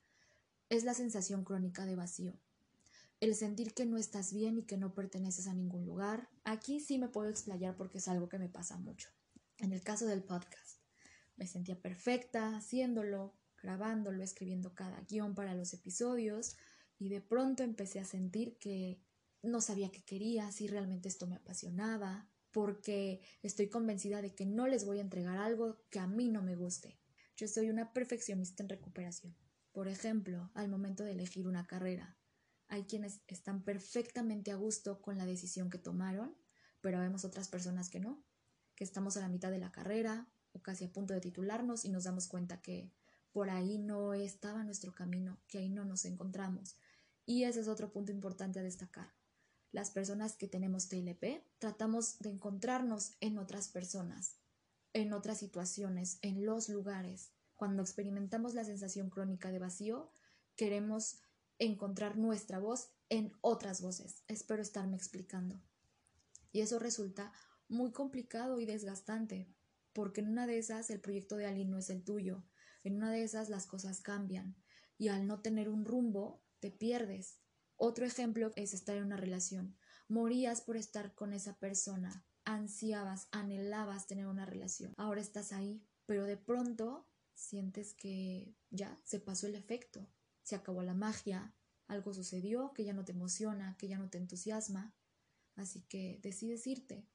es 0.68 0.84
la 0.84 0.94
sensación 0.94 1.46
crónica 1.46 1.86
de 1.86 1.96
vacío. 1.96 2.34
El 3.22 3.36
sentir 3.36 3.74
que 3.74 3.86
no 3.86 3.98
estás 3.98 4.34
bien 4.34 4.58
y 4.58 4.64
que 4.64 4.76
no 4.76 4.94
perteneces 4.94 5.48
a 5.48 5.54
ningún 5.54 5.86
lugar. 5.86 6.28
Aquí 6.44 6.82
sí 6.82 6.98
me 6.98 7.08
puedo 7.08 7.30
explayar 7.30 7.78
porque 7.78 8.00
es 8.00 8.10
algo 8.10 8.28
que 8.28 8.38
me 8.38 8.50
pasa 8.50 8.76
mucho. 8.76 9.08
En 9.60 9.72
el 9.72 9.82
caso 9.82 10.06
del 10.06 10.24
podcast, 10.26 10.82
me 11.38 11.48
sentía 11.48 11.82
perfecta 11.82 12.58
haciéndolo, 12.58 13.34
grabándolo, 13.64 14.22
escribiendo 14.24 14.76
cada 14.76 15.00
guion 15.10 15.36
para 15.36 15.56
los 15.56 15.72
episodios 15.72 16.58
y 17.00 17.08
de 17.08 17.22
pronto 17.22 17.64
empecé 17.64 18.02
a 18.02 18.06
sentir 18.06 18.58
que 18.58 19.00
no 19.42 19.62
sabía 19.62 19.90
qué 19.90 20.04
quería, 20.04 20.52
si 20.52 20.68
realmente 20.68 21.08
esto 21.08 21.28
me 21.28 21.38
apasionaba, 21.38 22.28
porque 22.52 23.22
estoy 23.42 23.70
convencida 23.70 24.22
de 24.22 24.34
que 24.34 24.46
no 24.46 24.68
les 24.68 24.86
voy 24.86 25.00
a 25.00 25.02
entregar 25.02 25.38
algo 25.38 25.78
que 25.90 26.00
a 26.00 26.08
mí 26.08 26.30
no 26.30 26.42
me 26.42 26.56
guste. 26.56 27.00
Yo 27.36 27.48
soy 27.48 27.70
una 27.70 27.94
perfeccionista 27.94 28.64
en 28.64 28.70
recuperación. 28.70 29.36
Por 29.72 29.88
ejemplo, 29.88 30.50
al 30.56 30.70
momento 30.70 31.04
de 31.04 31.12
elegir 31.12 31.48
una 31.48 31.68
carrera, 31.68 32.18
hay 32.68 32.84
quienes 32.84 33.22
están 33.28 33.64
perfectamente 33.64 34.52
a 34.52 34.56
gusto 34.56 35.02
con 35.02 35.18
la 35.18 35.26
decisión 35.26 35.70
que 35.70 35.78
tomaron, 35.78 36.36
pero 36.82 37.00
vemos 37.00 37.26
otras 37.26 37.48
personas 37.48 37.90
que 37.90 38.00
no, 38.00 38.24
que 38.76 38.84
estamos 38.84 39.18
a 39.18 39.22
la 39.22 39.30
mitad 39.30 39.52
de 39.52 39.60
la 39.60 39.72
carrera 39.72 40.28
o 40.52 40.62
casi 40.62 40.86
a 40.86 40.92
punto 40.92 41.14
de 41.14 41.22
titularnos 41.22 41.86
y 41.86 41.90
nos 41.90 42.06
damos 42.06 42.28
cuenta 42.28 42.62
que 42.62 42.92
por 43.32 43.50
ahí 43.50 43.78
no 43.78 44.14
estaba 44.14 44.64
nuestro 44.64 44.94
camino, 44.96 45.40
que 45.48 45.60
ahí 45.60 45.70
no 45.70 45.86
nos 45.86 46.06
encontramos. 46.06 46.76
Y 47.26 47.44
ese 47.44 47.60
es 47.60 47.68
otro 47.68 47.92
punto 47.92 48.12
importante 48.12 48.60
a 48.60 48.64
destacar. 48.64 49.17
Las 49.78 49.92
personas 49.92 50.36
que 50.36 50.48
tenemos 50.48 50.90
TLP 50.90 51.44
tratamos 51.60 52.18
de 52.18 52.32
encontrarnos 52.32 53.12
en 53.22 53.38
otras 53.38 53.68
personas, 53.68 54.40
en 54.94 55.14
otras 55.14 55.38
situaciones, 55.38 56.18
en 56.24 56.48
los 56.48 56.68
lugares. 56.68 57.30
Cuando 57.56 57.84
experimentamos 57.84 58.56
la 58.56 58.64
sensación 58.64 59.12
crónica 59.12 59.52
de 59.52 59.60
vacío, 59.60 60.10
queremos 60.56 61.20
encontrar 61.60 62.18
nuestra 62.18 62.58
voz 62.58 62.90
en 63.10 63.34
otras 63.42 63.80
voces. 63.80 64.24
Espero 64.28 64.64
estarme 64.64 64.98
explicando. 64.98 65.62
Y 66.52 66.62
eso 66.62 66.80
resulta 66.80 67.32
muy 67.70 67.92
complicado 67.92 68.60
y 68.60 68.66
desgastante, 68.66 69.48
porque 69.94 70.22
en 70.22 70.30
una 70.30 70.48
de 70.48 70.58
esas 70.58 70.90
el 70.90 71.02
proyecto 71.02 71.38
de 71.38 71.46
alguien 71.46 71.70
no 71.70 71.78
es 71.78 71.92
el 71.92 72.04
tuyo, 72.04 72.44
en 72.84 72.96
una 72.96 73.12
de 73.12 73.22
esas 73.22 73.48
las 73.48 73.68
cosas 73.68 74.02
cambian, 74.02 74.56
y 74.98 75.10
al 75.10 75.28
no 75.28 75.42
tener 75.42 75.70
un 75.70 75.86
rumbo, 75.86 76.42
te 76.62 76.72
pierdes. 76.72 77.42
Otro 77.78 78.06
ejemplo 78.06 78.52
es 78.56 78.74
estar 78.74 78.98
en 78.98 79.04
una 79.04 79.18
relación. 79.18 79.78
Morías 80.08 80.62
por 80.62 80.78
estar 80.78 81.14
con 81.14 81.32
esa 81.32 81.58
persona, 81.60 82.26
ansiabas, 82.44 83.28
anhelabas 83.32 84.08
tener 84.08 84.26
una 84.26 84.46
relación. 84.46 84.94
Ahora 84.98 85.22
estás 85.22 85.54
ahí, 85.54 85.86
pero 86.08 86.26
de 86.26 86.38
pronto 86.38 87.08
sientes 87.36 87.94
que 87.94 88.56
ya 88.72 89.00
se 89.04 89.20
pasó 89.20 89.46
el 89.46 89.56
efecto, 89.56 90.10
se 90.42 90.56
acabó 90.56 90.82
la 90.82 90.96
magia, 90.96 91.54
algo 91.88 92.14
sucedió 92.14 92.74
que 92.74 92.84
ya 92.84 92.94
no 92.94 93.06
te 93.06 93.12
emociona, 93.12 93.78
que 93.78 93.88
ya 93.88 94.00
no 94.00 94.10
te 94.10 94.18
entusiasma, 94.18 94.96
así 95.56 95.82
que 95.82 96.20
decides 96.24 96.66
irte, 96.66 97.08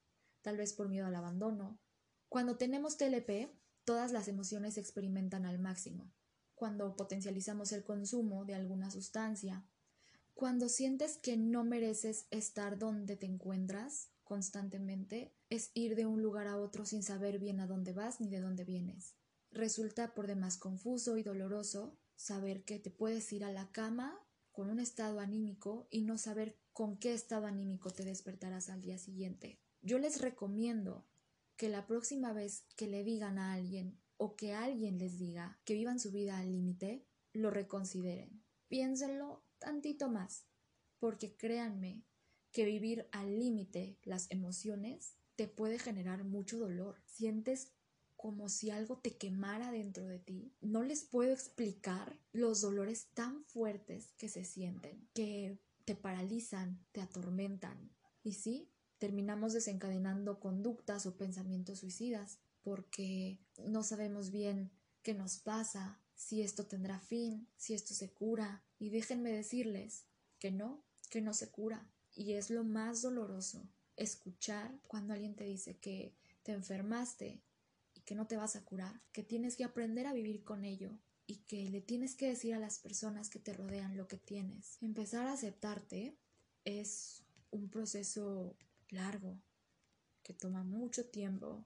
tal 0.42 0.56
vez 0.56 0.72
por 0.72 0.88
miedo 0.88 1.06
al 1.06 1.14
abandono. 1.16 1.80
Cuando 2.28 2.56
tenemos 2.56 2.96
TLP, 2.96 3.50
todas 3.84 4.12
las 4.12 4.28
emociones 4.28 4.74
se 4.74 4.80
experimentan 4.80 5.44
al 5.44 5.58
máximo. 5.58 6.12
Cuando 6.54 6.94
potencializamos 6.94 7.72
el 7.72 7.82
consumo 7.82 8.44
de 8.44 8.54
alguna 8.54 8.90
sustancia, 8.90 9.66
cuando 10.34 10.68
sientes 10.68 11.18
que 11.18 11.36
no 11.36 11.64
mereces 11.64 12.26
estar 12.30 12.78
donde 12.78 13.16
te 13.16 13.26
encuentras 13.26 14.10
constantemente, 14.24 15.34
es 15.50 15.70
ir 15.74 15.94
de 15.94 16.06
un 16.06 16.22
lugar 16.22 16.46
a 16.46 16.56
otro 16.56 16.84
sin 16.84 17.02
saber 17.02 17.38
bien 17.38 17.60
a 17.60 17.66
dónde 17.66 17.92
vas 17.92 18.20
ni 18.20 18.28
de 18.28 18.40
dónde 18.40 18.64
vienes. 18.64 19.14
Resulta 19.50 20.14
por 20.14 20.26
demás 20.26 20.56
confuso 20.56 21.18
y 21.18 21.22
doloroso 21.22 21.98
saber 22.16 22.64
que 22.64 22.78
te 22.78 22.90
puedes 22.90 23.30
ir 23.32 23.44
a 23.44 23.52
la 23.52 23.70
cama 23.70 24.18
con 24.50 24.70
un 24.70 24.80
estado 24.80 25.20
anímico 25.20 25.88
y 25.90 26.02
no 26.02 26.18
saber 26.18 26.58
con 26.72 26.96
qué 26.96 27.12
estado 27.12 27.46
anímico 27.46 27.90
te 27.90 28.04
despertarás 28.04 28.70
al 28.70 28.80
día 28.80 28.98
siguiente. 28.98 29.60
Yo 29.82 29.98
les 29.98 30.20
recomiendo 30.20 31.06
que 31.56 31.68
la 31.68 31.86
próxima 31.86 32.32
vez 32.32 32.64
que 32.76 32.86
le 32.86 33.04
digan 33.04 33.38
a 33.38 33.52
alguien 33.52 34.00
o 34.16 34.36
que 34.36 34.54
alguien 34.54 34.98
les 34.98 35.18
diga 35.18 35.60
que 35.64 35.74
vivan 35.74 35.98
su 35.98 36.12
vida 36.12 36.38
al 36.38 36.52
límite, 36.52 37.06
lo 37.32 37.50
reconsideren. 37.50 38.42
Piénsenlo 38.68 39.44
tantito 39.62 40.08
más, 40.08 40.44
porque 40.98 41.36
créanme 41.36 42.04
que 42.52 42.64
vivir 42.64 43.08
al 43.12 43.38
límite 43.38 43.98
las 44.02 44.30
emociones 44.30 45.16
te 45.36 45.48
puede 45.48 45.78
generar 45.78 46.24
mucho 46.24 46.58
dolor. 46.58 47.00
Sientes 47.06 47.72
como 48.16 48.48
si 48.48 48.70
algo 48.70 48.98
te 48.98 49.16
quemara 49.16 49.72
dentro 49.72 50.06
de 50.06 50.18
ti. 50.18 50.54
No 50.60 50.82
les 50.82 51.04
puedo 51.04 51.32
explicar 51.32 52.16
los 52.32 52.60
dolores 52.60 53.08
tan 53.14 53.44
fuertes 53.46 54.12
que 54.16 54.28
se 54.28 54.44
sienten, 54.44 55.08
que 55.14 55.58
te 55.84 55.96
paralizan, 55.96 56.84
te 56.92 57.00
atormentan. 57.00 57.90
Y 58.22 58.34
sí, 58.34 58.70
terminamos 58.98 59.52
desencadenando 59.52 60.38
conductas 60.38 61.06
o 61.06 61.16
pensamientos 61.16 61.80
suicidas 61.80 62.38
porque 62.62 63.40
no 63.66 63.82
sabemos 63.82 64.30
bien 64.30 64.70
qué 65.02 65.14
nos 65.14 65.38
pasa, 65.38 66.00
si 66.14 66.42
esto 66.42 66.66
tendrá 66.66 67.00
fin, 67.00 67.48
si 67.56 67.74
esto 67.74 67.94
se 67.94 68.10
cura. 68.12 68.62
Y 68.78 68.90
déjenme 68.90 69.32
decirles 69.32 70.04
que 70.38 70.50
no, 70.50 70.84
que 71.10 71.20
no 71.20 71.34
se 71.34 71.50
cura. 71.50 71.88
Y 72.14 72.32
es 72.32 72.50
lo 72.50 72.64
más 72.64 73.02
doloroso 73.02 73.68
escuchar 73.96 74.78
cuando 74.86 75.14
alguien 75.14 75.34
te 75.34 75.44
dice 75.44 75.78
que 75.78 76.14
te 76.42 76.52
enfermaste 76.52 77.42
que 78.04 78.14
no 78.14 78.26
te 78.26 78.36
vas 78.36 78.56
a 78.56 78.64
curar, 78.64 79.00
que 79.12 79.22
tienes 79.22 79.56
que 79.56 79.64
aprender 79.64 80.06
a 80.06 80.12
vivir 80.12 80.44
con 80.44 80.64
ello 80.64 80.98
y 81.26 81.36
que 81.44 81.68
le 81.70 81.80
tienes 81.80 82.14
que 82.14 82.28
decir 82.28 82.54
a 82.54 82.58
las 82.58 82.78
personas 82.78 83.30
que 83.30 83.38
te 83.38 83.52
rodean 83.52 83.96
lo 83.96 84.08
que 84.08 84.18
tienes. 84.18 84.78
Empezar 84.80 85.26
a 85.26 85.32
aceptarte 85.32 86.16
es 86.64 87.22
un 87.50 87.68
proceso 87.68 88.56
largo 88.90 89.40
que 90.22 90.34
toma 90.34 90.62
mucho 90.64 91.06
tiempo, 91.06 91.64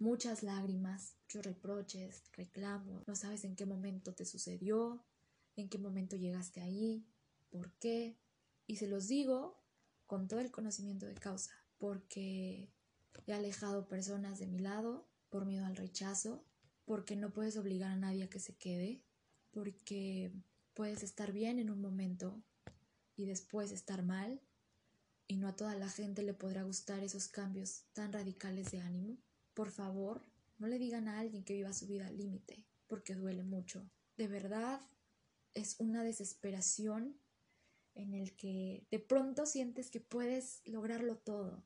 muchas 0.00 0.42
lágrimas, 0.42 1.14
muchos 1.22 1.44
reproches, 1.44 2.24
reclamos, 2.32 3.06
no 3.06 3.14
sabes 3.14 3.44
en 3.44 3.54
qué 3.54 3.66
momento 3.66 4.14
te 4.14 4.24
sucedió, 4.24 5.04
en 5.56 5.68
qué 5.68 5.78
momento 5.78 6.16
llegaste 6.16 6.60
ahí, 6.60 7.06
por 7.50 7.72
qué. 7.74 8.16
Y 8.66 8.76
se 8.76 8.88
los 8.88 9.06
digo 9.06 9.62
con 10.06 10.26
todo 10.26 10.40
el 10.40 10.50
conocimiento 10.50 11.06
de 11.06 11.14
causa, 11.14 11.52
porque 11.78 12.72
he 13.26 13.32
alejado 13.32 13.88
personas 13.88 14.38
de 14.38 14.46
mi 14.46 14.58
lado 14.58 15.06
por 15.28 15.44
miedo 15.44 15.66
al 15.66 15.76
rechazo, 15.76 16.44
porque 16.84 17.14
no 17.14 17.32
puedes 17.32 17.56
obligar 17.56 17.92
a 17.92 17.96
nadie 17.96 18.24
a 18.24 18.30
que 18.30 18.40
se 18.40 18.56
quede, 18.56 19.02
porque 19.50 20.32
puedes 20.74 21.02
estar 21.02 21.32
bien 21.32 21.58
en 21.58 21.70
un 21.70 21.80
momento 21.80 22.42
y 23.16 23.26
después 23.26 23.70
estar 23.70 24.02
mal, 24.02 24.40
y 25.28 25.36
no 25.36 25.46
a 25.46 25.54
toda 25.54 25.76
la 25.76 25.88
gente 25.88 26.22
le 26.22 26.34
podrá 26.34 26.62
gustar 26.62 27.04
esos 27.04 27.28
cambios 27.28 27.84
tan 27.92 28.12
radicales 28.12 28.72
de 28.72 28.80
ánimo. 28.80 29.18
Por 29.60 29.72
favor, 29.72 30.22
no 30.56 30.68
le 30.68 30.78
digan 30.78 31.06
a 31.06 31.20
alguien 31.20 31.44
que 31.44 31.52
viva 31.52 31.74
su 31.74 31.86
vida 31.86 32.06
al 32.06 32.16
límite, 32.16 32.64
porque 32.86 33.14
duele 33.14 33.44
mucho. 33.44 33.90
De 34.16 34.26
verdad, 34.26 34.80
es 35.52 35.78
una 35.78 36.02
desesperación 36.02 37.20
en 37.94 38.14
el 38.14 38.34
que 38.36 38.86
de 38.90 39.00
pronto 39.00 39.44
sientes 39.44 39.90
que 39.90 40.00
puedes 40.00 40.62
lograrlo 40.64 41.18
todo, 41.18 41.62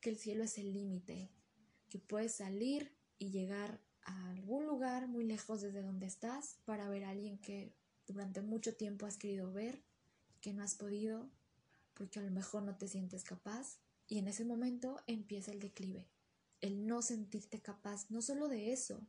que 0.00 0.08
el 0.08 0.16
cielo 0.16 0.44
es 0.44 0.56
el 0.56 0.72
límite, 0.72 1.30
que 1.90 1.98
puedes 1.98 2.36
salir 2.36 2.96
y 3.18 3.28
llegar 3.28 3.82
a 4.04 4.30
algún 4.30 4.64
lugar 4.64 5.06
muy 5.06 5.24
lejos 5.24 5.60
desde 5.60 5.82
donde 5.82 6.06
estás 6.06 6.56
para 6.64 6.88
ver 6.88 7.04
a 7.04 7.10
alguien 7.10 7.36
que 7.36 7.74
durante 8.06 8.40
mucho 8.40 8.76
tiempo 8.76 9.04
has 9.04 9.18
querido 9.18 9.52
ver, 9.52 9.82
que 10.40 10.54
no 10.54 10.62
has 10.62 10.74
podido, 10.74 11.28
porque 11.92 12.18
a 12.18 12.22
lo 12.22 12.30
mejor 12.30 12.62
no 12.62 12.78
te 12.78 12.88
sientes 12.88 13.24
capaz. 13.24 13.78
Y 14.08 14.16
en 14.16 14.26
ese 14.26 14.46
momento 14.46 15.02
empieza 15.06 15.52
el 15.52 15.60
declive, 15.60 16.08
el 16.60 16.86
no 16.86 17.02
sentirte 17.02 17.60
capaz, 17.60 18.10
no 18.10 18.22
solo 18.22 18.48
de 18.48 18.72
eso, 18.72 19.06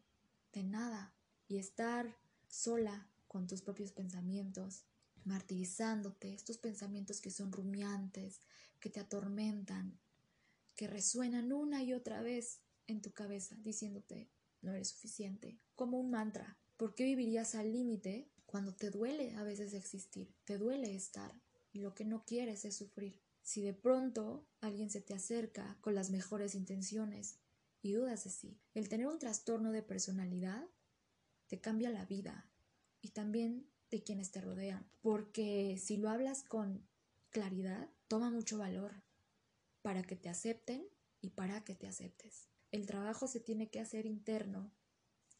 de 0.53 0.63
nada, 0.63 1.13
y 1.47 1.57
estar 1.57 2.17
sola 2.47 3.09
con 3.27 3.47
tus 3.47 3.61
propios 3.61 3.91
pensamientos, 3.91 4.85
martirizándote, 5.23 6.33
estos 6.33 6.57
pensamientos 6.57 7.21
que 7.21 7.31
son 7.31 7.51
rumiantes, 7.51 8.41
que 8.79 8.89
te 8.89 8.99
atormentan, 8.99 9.99
que 10.75 10.87
resuenan 10.87 11.53
una 11.53 11.83
y 11.83 11.93
otra 11.93 12.21
vez 12.21 12.61
en 12.87 13.01
tu 13.01 13.11
cabeza 13.11 13.55
diciéndote 13.59 14.29
no 14.61 14.71
eres 14.73 14.89
suficiente, 14.89 15.59
como 15.75 15.99
un 15.99 16.11
mantra. 16.11 16.57
¿Por 16.77 16.95
qué 16.95 17.03
vivirías 17.03 17.55
al 17.55 17.71
límite 17.71 18.29
cuando 18.45 18.75
te 18.75 18.89
duele 18.89 19.35
a 19.35 19.43
veces 19.43 19.73
existir? 19.73 20.33
Te 20.45 20.57
duele 20.57 20.95
estar 20.95 21.33
y 21.71 21.79
lo 21.79 21.93
que 21.93 22.05
no 22.05 22.25
quieres 22.25 22.65
es 22.65 22.77
sufrir. 22.77 23.21
Si 23.41 23.61
de 23.61 23.73
pronto 23.73 24.47
alguien 24.59 24.89
se 24.89 25.01
te 25.01 25.13
acerca 25.13 25.77
con 25.81 25.95
las 25.95 26.11
mejores 26.11 26.53
intenciones 26.53 27.39
y 27.81 27.93
dudas 27.93 28.23
de 28.23 28.29
sí, 28.29 28.59
el 28.73 28.89
tener 28.89 29.07
un 29.07 29.19
trastorno 29.19 29.71
de 29.71 29.81
personalidad 29.81 30.67
te 31.47 31.59
cambia 31.59 31.89
la 31.89 32.05
vida 32.05 32.49
y 33.01 33.09
también 33.09 33.67
de 33.89 34.03
quienes 34.03 34.31
te 34.31 34.41
rodean, 34.41 34.89
porque 35.01 35.77
si 35.77 35.97
lo 35.97 36.09
hablas 36.09 36.43
con 36.43 36.87
claridad, 37.29 37.89
toma 38.07 38.29
mucho 38.29 38.57
valor 38.57 39.03
para 39.81 40.03
que 40.03 40.15
te 40.15 40.29
acepten 40.29 40.87
y 41.21 41.31
para 41.31 41.63
que 41.63 41.75
te 41.75 41.87
aceptes. 41.87 42.47
El 42.71 42.85
trabajo 42.85 43.27
se 43.27 43.39
tiene 43.39 43.69
que 43.69 43.79
hacer 43.79 44.05
interno. 44.05 44.71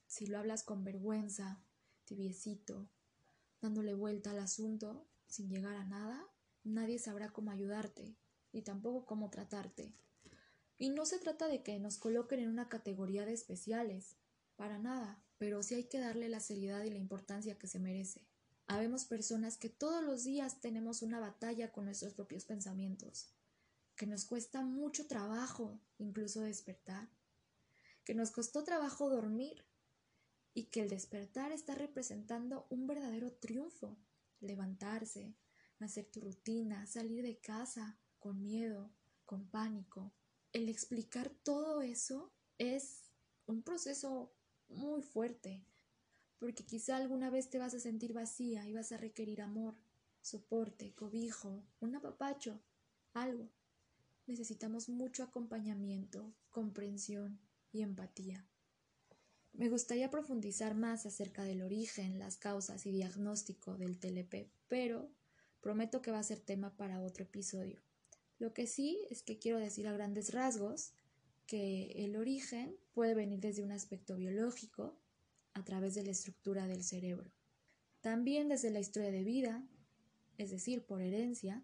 Si 0.08 0.28
lo 0.28 0.38
hablas 0.38 0.64
con 0.64 0.84
vergüenza, 0.84 1.64
tibiecito, 2.04 2.90
dándole 3.62 3.94
vuelta 3.94 4.32
al 4.32 4.40
asunto 4.40 5.08
sin 5.28 5.50
llegar 5.50 5.76
a 5.76 5.86
nada, 5.86 6.28
nadie 6.64 7.00
sabrá 7.00 7.32
cómo 7.32 7.52
ayudarte 7.52 8.18
y 8.52 8.64
tampoco 8.64 9.06
cómo 9.06 9.30
tratarte. 9.30 9.94
Y 10.82 10.90
no 10.90 11.06
se 11.06 11.20
trata 11.20 11.48
de 11.48 11.62
que 11.62 11.78
nos 11.78 12.00
coloquen 12.00 12.40
en 12.40 12.50
una 12.50 12.68
categoría 12.68 13.24
de 13.24 13.34
especiales, 13.34 14.16
para 14.56 14.80
nada, 14.80 15.24
pero 15.38 15.62
sí 15.62 15.76
hay 15.76 15.84
que 15.84 16.00
darle 16.00 16.28
la 16.28 16.40
seriedad 16.40 16.84
y 16.84 16.90
la 16.90 16.98
importancia 16.98 17.60
que 17.60 17.68
se 17.68 17.78
merece. 17.78 18.26
Habemos 18.66 19.06
personas 19.06 19.58
que 19.58 19.70
todos 19.70 20.04
los 20.04 20.24
días 20.24 20.60
tenemos 20.60 21.04
una 21.04 21.20
batalla 21.20 21.72
con 21.72 21.86
nuestros 21.86 22.16
propios 22.16 22.46
pensamientos, 22.46 23.28
que 23.96 24.08
nos 24.08 24.26
cuesta 24.26 24.64
mucho 24.64 25.06
trabajo 25.06 25.80
incluso 26.00 26.42
despertar, 26.42 27.08
que 28.04 28.16
nos 28.16 28.32
costó 28.32 28.64
trabajo 28.64 29.08
dormir, 29.08 29.64
y 30.56 30.64
que 30.64 30.82
el 30.82 30.90
despertar 30.90 31.52
está 31.52 31.76
representando 31.76 32.66
un 32.72 32.88
verdadero 32.88 33.32
triunfo. 33.34 34.00
Levantarse, 34.40 35.36
hacer 35.78 36.06
tu 36.06 36.22
rutina, 36.22 36.88
salir 36.88 37.22
de 37.22 37.38
casa 37.38 38.00
con 38.18 38.42
miedo, 38.42 38.90
con 39.28 39.48
pánico. 39.48 40.12
El 40.54 40.68
explicar 40.68 41.30
todo 41.44 41.82
eso 41.82 42.34
es 42.58 43.04
un 43.46 43.64
proceso 43.64 44.34
muy 44.68 45.02
fuerte, 45.02 45.64
porque 46.40 46.66
quizá 46.66 46.98
alguna 46.98 47.30
vez 47.30 47.50
te 47.50 47.58
vas 47.58 47.74
a 47.74 47.80
sentir 47.80 48.12
vacía 48.12 48.68
y 48.68 48.74
vas 48.74 48.92
a 48.92 48.98
requerir 48.98 49.42
amor, 49.42 49.76
soporte, 50.22 50.94
cobijo, 50.94 51.64
un 51.80 51.96
apapacho, 51.96 52.62
algo. 53.14 53.50
Necesitamos 54.28 54.90
mucho 54.90 55.24
acompañamiento, 55.24 56.34
comprensión 56.50 57.40
y 57.72 57.82
empatía. 57.82 58.46
Me 59.54 59.70
gustaría 59.70 60.10
profundizar 60.10 60.76
más 60.76 61.06
acerca 61.06 61.44
del 61.44 61.62
origen, 61.62 62.20
las 62.20 62.36
causas 62.36 62.86
y 62.86 62.92
diagnóstico 62.92 63.78
del 63.78 64.00
TLP, 64.00 64.52
pero 64.68 65.10
prometo 65.62 66.02
que 66.02 66.12
va 66.12 66.20
a 66.20 66.24
ser 66.24 66.42
tema 66.42 66.76
para 66.76 67.02
otro 67.02 67.24
episodio. 67.24 67.82
Lo 68.42 68.56
que 68.56 68.66
sí 68.66 69.06
es 69.12 69.22
que 69.22 69.38
quiero 69.38 69.60
decir 69.60 69.88
a 69.88 69.94
grandes 69.94 70.34
rasgos 70.34 70.94
que 71.46 71.92
el 72.04 72.16
origen 72.16 72.76
puede 72.92 73.14
venir 73.14 73.40
desde 73.40 73.62
un 73.62 73.72
aspecto 73.72 74.16
biológico, 74.16 74.98
a 75.54 75.64
través 75.64 75.94
de 75.94 76.04
la 76.04 76.10
estructura 76.10 76.66
del 76.66 76.84
cerebro. 76.84 77.32
También 78.02 78.50
desde 78.50 78.72
la 78.72 78.80
historia 78.80 79.12
de 79.12 79.24
vida, 79.24 79.64
es 80.40 80.50
decir, 80.50 80.88
por 80.88 81.04
herencia. 81.04 81.64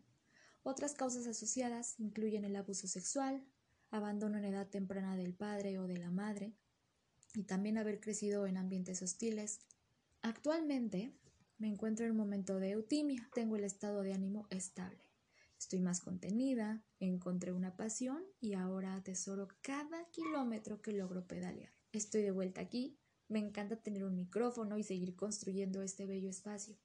Otras 0.62 0.94
causas 0.94 1.26
asociadas 1.26 1.96
incluyen 1.98 2.46
el 2.46 2.56
abuso 2.56 2.88
sexual, 2.88 3.44
abandono 3.90 4.38
en 4.38 4.46
edad 4.46 4.68
temprana 4.68 5.16
del 5.16 5.34
padre 5.34 5.80
o 5.80 5.88
de 5.88 5.98
la 5.98 6.12
madre, 6.12 6.54
y 7.34 7.46
también 7.46 7.80
haber 7.80 8.00
crecido 8.00 8.46
en 8.46 8.56
ambientes 8.56 9.02
hostiles. 9.02 9.62
Actualmente 10.22 11.12
me 11.58 11.70
encuentro 11.70 12.06
en 12.06 12.12
un 12.12 12.18
momento 12.18 12.60
de 12.60 12.70
eutimia, 12.70 13.28
tengo 13.34 13.56
el 13.56 13.64
estado 13.64 14.04
de 14.04 14.14
ánimo 14.14 14.46
estable. 14.52 15.07
Estoy 15.60 15.80
más 15.80 16.02
contenida, 16.02 16.84
encontré 17.00 17.52
una 17.52 17.76
pasión 17.76 18.24
y 18.40 18.54
ahora 18.54 18.96
atesoro 18.96 19.48
cada 19.62 20.10
kilómetro 20.12 20.82
que 20.82 20.94
logro 20.94 21.28
pedalear. 21.28 21.74
Estoy 21.92 22.22
de 22.22 22.32
vuelta 22.32 22.62
aquí, 22.62 23.00
me 23.28 23.40
encanta 23.40 23.82
tener 23.82 24.04
un 24.04 24.16
micrófono 24.16 24.78
y 24.78 24.84
seguir 24.84 25.16
construyendo 25.16 25.82
este 25.82 26.06
bello 26.06 26.30
espacio, 26.30 26.78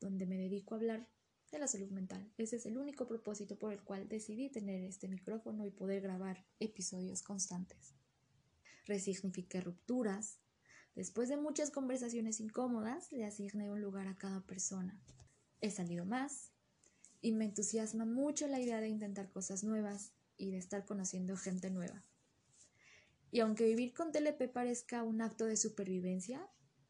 donde 0.00 0.26
me 0.26 0.38
dedico 0.38 0.74
a 0.74 0.78
hablar 0.78 1.08
de 1.50 1.58
la 1.58 1.68
salud 1.68 1.90
mental. 1.90 2.32
Ese 2.36 2.56
es 2.56 2.66
el 2.66 2.78
único 2.78 3.06
propósito 3.06 3.58
por 3.58 3.72
el 3.72 3.82
cual 3.82 4.08
decidí 4.08 4.50
tener 4.50 4.82
este 4.82 5.08
micrófono 5.08 5.64
y 5.66 5.70
poder 5.70 6.02
grabar 6.02 6.46
episodios 6.58 7.22
constantes. 7.22 7.94
Resignifiqué 8.86 9.60
rupturas. 9.60 10.40
Después 10.94 11.28
de 11.28 11.36
muchas 11.36 11.70
conversaciones 11.70 12.40
incómodas, 12.40 13.12
le 13.12 13.24
asigné 13.24 13.70
un 13.70 13.80
lugar 13.80 14.08
a 14.08 14.16
cada 14.16 14.40
persona. 14.40 15.00
He 15.60 15.70
salido 15.70 16.04
más, 16.04 16.52
y 17.20 17.32
me 17.32 17.44
entusiasma 17.44 18.04
mucho 18.04 18.46
la 18.46 18.60
idea 18.60 18.80
de 18.80 18.88
intentar 18.88 19.30
cosas 19.30 19.64
nuevas 19.64 20.12
y 20.36 20.50
de 20.50 20.58
estar 20.58 20.84
conociendo 20.84 21.36
gente 21.36 21.70
nueva. 21.70 22.04
Y 23.30 23.40
aunque 23.40 23.64
vivir 23.64 23.92
con 23.92 24.12
TLP 24.12 24.48
parezca 24.52 25.02
un 25.02 25.20
acto 25.20 25.44
de 25.44 25.56
supervivencia, 25.56 26.48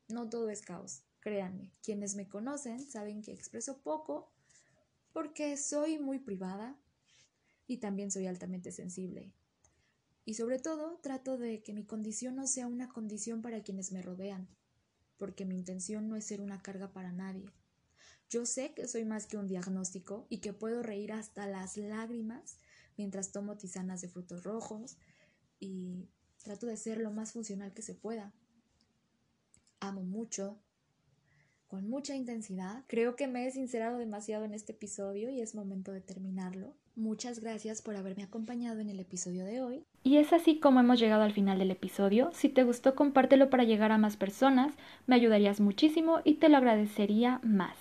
no 0.08 0.28
todo 0.28 0.50
es 0.50 0.62
caos. 0.62 1.02
Créanme, 1.20 1.72
quienes 1.82 2.14
me 2.14 2.28
conocen 2.28 2.80
saben 2.80 3.22
que 3.22 3.32
expreso 3.32 3.82
poco 3.82 4.30
porque 5.12 5.56
soy 5.56 5.98
muy 5.98 6.20
privada 6.20 6.78
y 7.66 7.78
también 7.78 8.10
soy 8.10 8.26
altamente 8.26 8.70
sensible. 8.70 9.32
Y 10.24 10.34
sobre 10.34 10.58
todo 10.58 10.98
trato 11.02 11.38
de 11.38 11.62
que 11.62 11.72
mi 11.72 11.84
condición 11.84 12.36
no 12.36 12.46
sea 12.46 12.66
una 12.66 12.88
condición 12.88 13.42
para 13.42 13.62
quienes 13.62 13.92
me 13.92 14.02
rodean, 14.02 14.48
porque 15.16 15.44
mi 15.44 15.56
intención 15.56 16.08
no 16.08 16.16
es 16.16 16.26
ser 16.26 16.40
una 16.40 16.62
carga 16.62 16.92
para 16.92 17.12
nadie. 17.12 17.50
Yo 18.30 18.44
sé 18.44 18.74
que 18.74 18.86
soy 18.86 19.04
más 19.04 19.26
que 19.26 19.38
un 19.38 19.46
diagnóstico 19.46 20.26
y 20.28 20.38
que 20.38 20.52
puedo 20.52 20.82
reír 20.82 21.12
hasta 21.12 21.46
las 21.46 21.76
lágrimas 21.76 22.58
mientras 22.96 23.32
tomo 23.32 23.56
tisanas 23.56 24.02
de 24.02 24.08
frutos 24.08 24.44
rojos 24.44 24.98
y 25.60 26.08
trato 26.42 26.66
de 26.66 26.76
ser 26.76 26.98
lo 26.98 27.10
más 27.10 27.32
funcional 27.32 27.72
que 27.72 27.82
se 27.82 27.94
pueda. 27.94 28.32
Amo 29.80 30.02
mucho, 30.02 30.58
con 31.68 31.88
mucha 31.88 32.16
intensidad. 32.16 32.84
Creo 32.86 33.16
que 33.16 33.28
me 33.28 33.46
he 33.46 33.50
sincerado 33.50 33.98
demasiado 33.98 34.44
en 34.44 34.54
este 34.54 34.72
episodio 34.72 35.30
y 35.30 35.40
es 35.40 35.54
momento 35.54 35.92
de 35.92 36.00
terminarlo. 36.00 36.74
Muchas 36.96 37.38
gracias 37.38 37.80
por 37.80 37.94
haberme 37.94 38.24
acompañado 38.24 38.80
en 38.80 38.90
el 38.90 38.98
episodio 38.98 39.44
de 39.44 39.62
hoy. 39.62 39.84
Y 40.02 40.16
es 40.16 40.32
así 40.32 40.58
como 40.58 40.80
hemos 40.80 40.98
llegado 40.98 41.22
al 41.22 41.32
final 41.32 41.58
del 41.58 41.70
episodio. 41.70 42.30
Si 42.34 42.48
te 42.48 42.64
gustó, 42.64 42.94
compártelo 42.94 43.50
para 43.50 43.64
llegar 43.64 43.92
a 43.92 43.98
más 43.98 44.16
personas. 44.16 44.74
Me 45.06 45.14
ayudarías 45.14 45.60
muchísimo 45.60 46.20
y 46.24 46.34
te 46.34 46.48
lo 46.48 46.56
agradecería 46.56 47.40
más. 47.44 47.76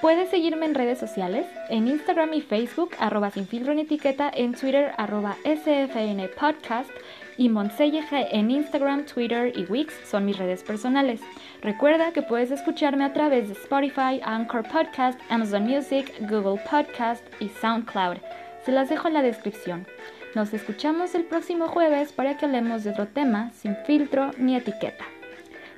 Puedes 0.00 0.28
seguirme 0.28 0.66
en 0.66 0.74
redes 0.74 0.98
sociales, 0.98 1.46
en 1.70 1.88
Instagram 1.88 2.34
y 2.34 2.42
Facebook, 2.42 2.90
arroba 2.98 3.30
sin 3.30 3.46
filtro 3.46 3.72
ni 3.72 3.82
etiqueta, 3.82 4.30
en 4.32 4.54
Twitter, 4.54 4.92
arroba 4.98 5.36
SFN 5.44 6.28
Podcast 6.38 6.90
y 7.38 7.48
Monselleje 7.48 8.28
en 8.36 8.50
Instagram, 8.50 9.06
Twitter 9.06 9.52
y 9.56 9.64
Wix 9.64 9.94
son 10.04 10.26
mis 10.26 10.36
redes 10.36 10.62
personales. 10.62 11.22
Recuerda 11.62 12.12
que 12.12 12.20
puedes 12.20 12.50
escucharme 12.50 13.04
a 13.04 13.14
través 13.14 13.48
de 13.48 13.54
Spotify, 13.54 14.20
Anchor 14.22 14.68
Podcast, 14.68 15.18
Amazon 15.30 15.62
Music, 15.62 16.12
Google 16.20 16.60
Podcast 16.70 17.24
y 17.40 17.48
SoundCloud. 17.48 18.18
Se 18.66 18.72
las 18.72 18.90
dejo 18.90 19.08
en 19.08 19.14
la 19.14 19.22
descripción. 19.22 19.86
Nos 20.34 20.52
escuchamos 20.52 21.14
el 21.14 21.24
próximo 21.24 21.68
jueves 21.68 22.12
para 22.12 22.36
que 22.36 22.44
hablemos 22.44 22.84
de 22.84 22.90
otro 22.90 23.06
tema 23.06 23.50
sin 23.52 23.74
filtro 23.86 24.30
ni 24.36 24.56
etiqueta. 24.56 25.06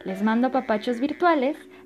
Les 0.05 0.23
mando 0.23 0.51
papachos 0.51 0.99
virtuales 0.99 1.57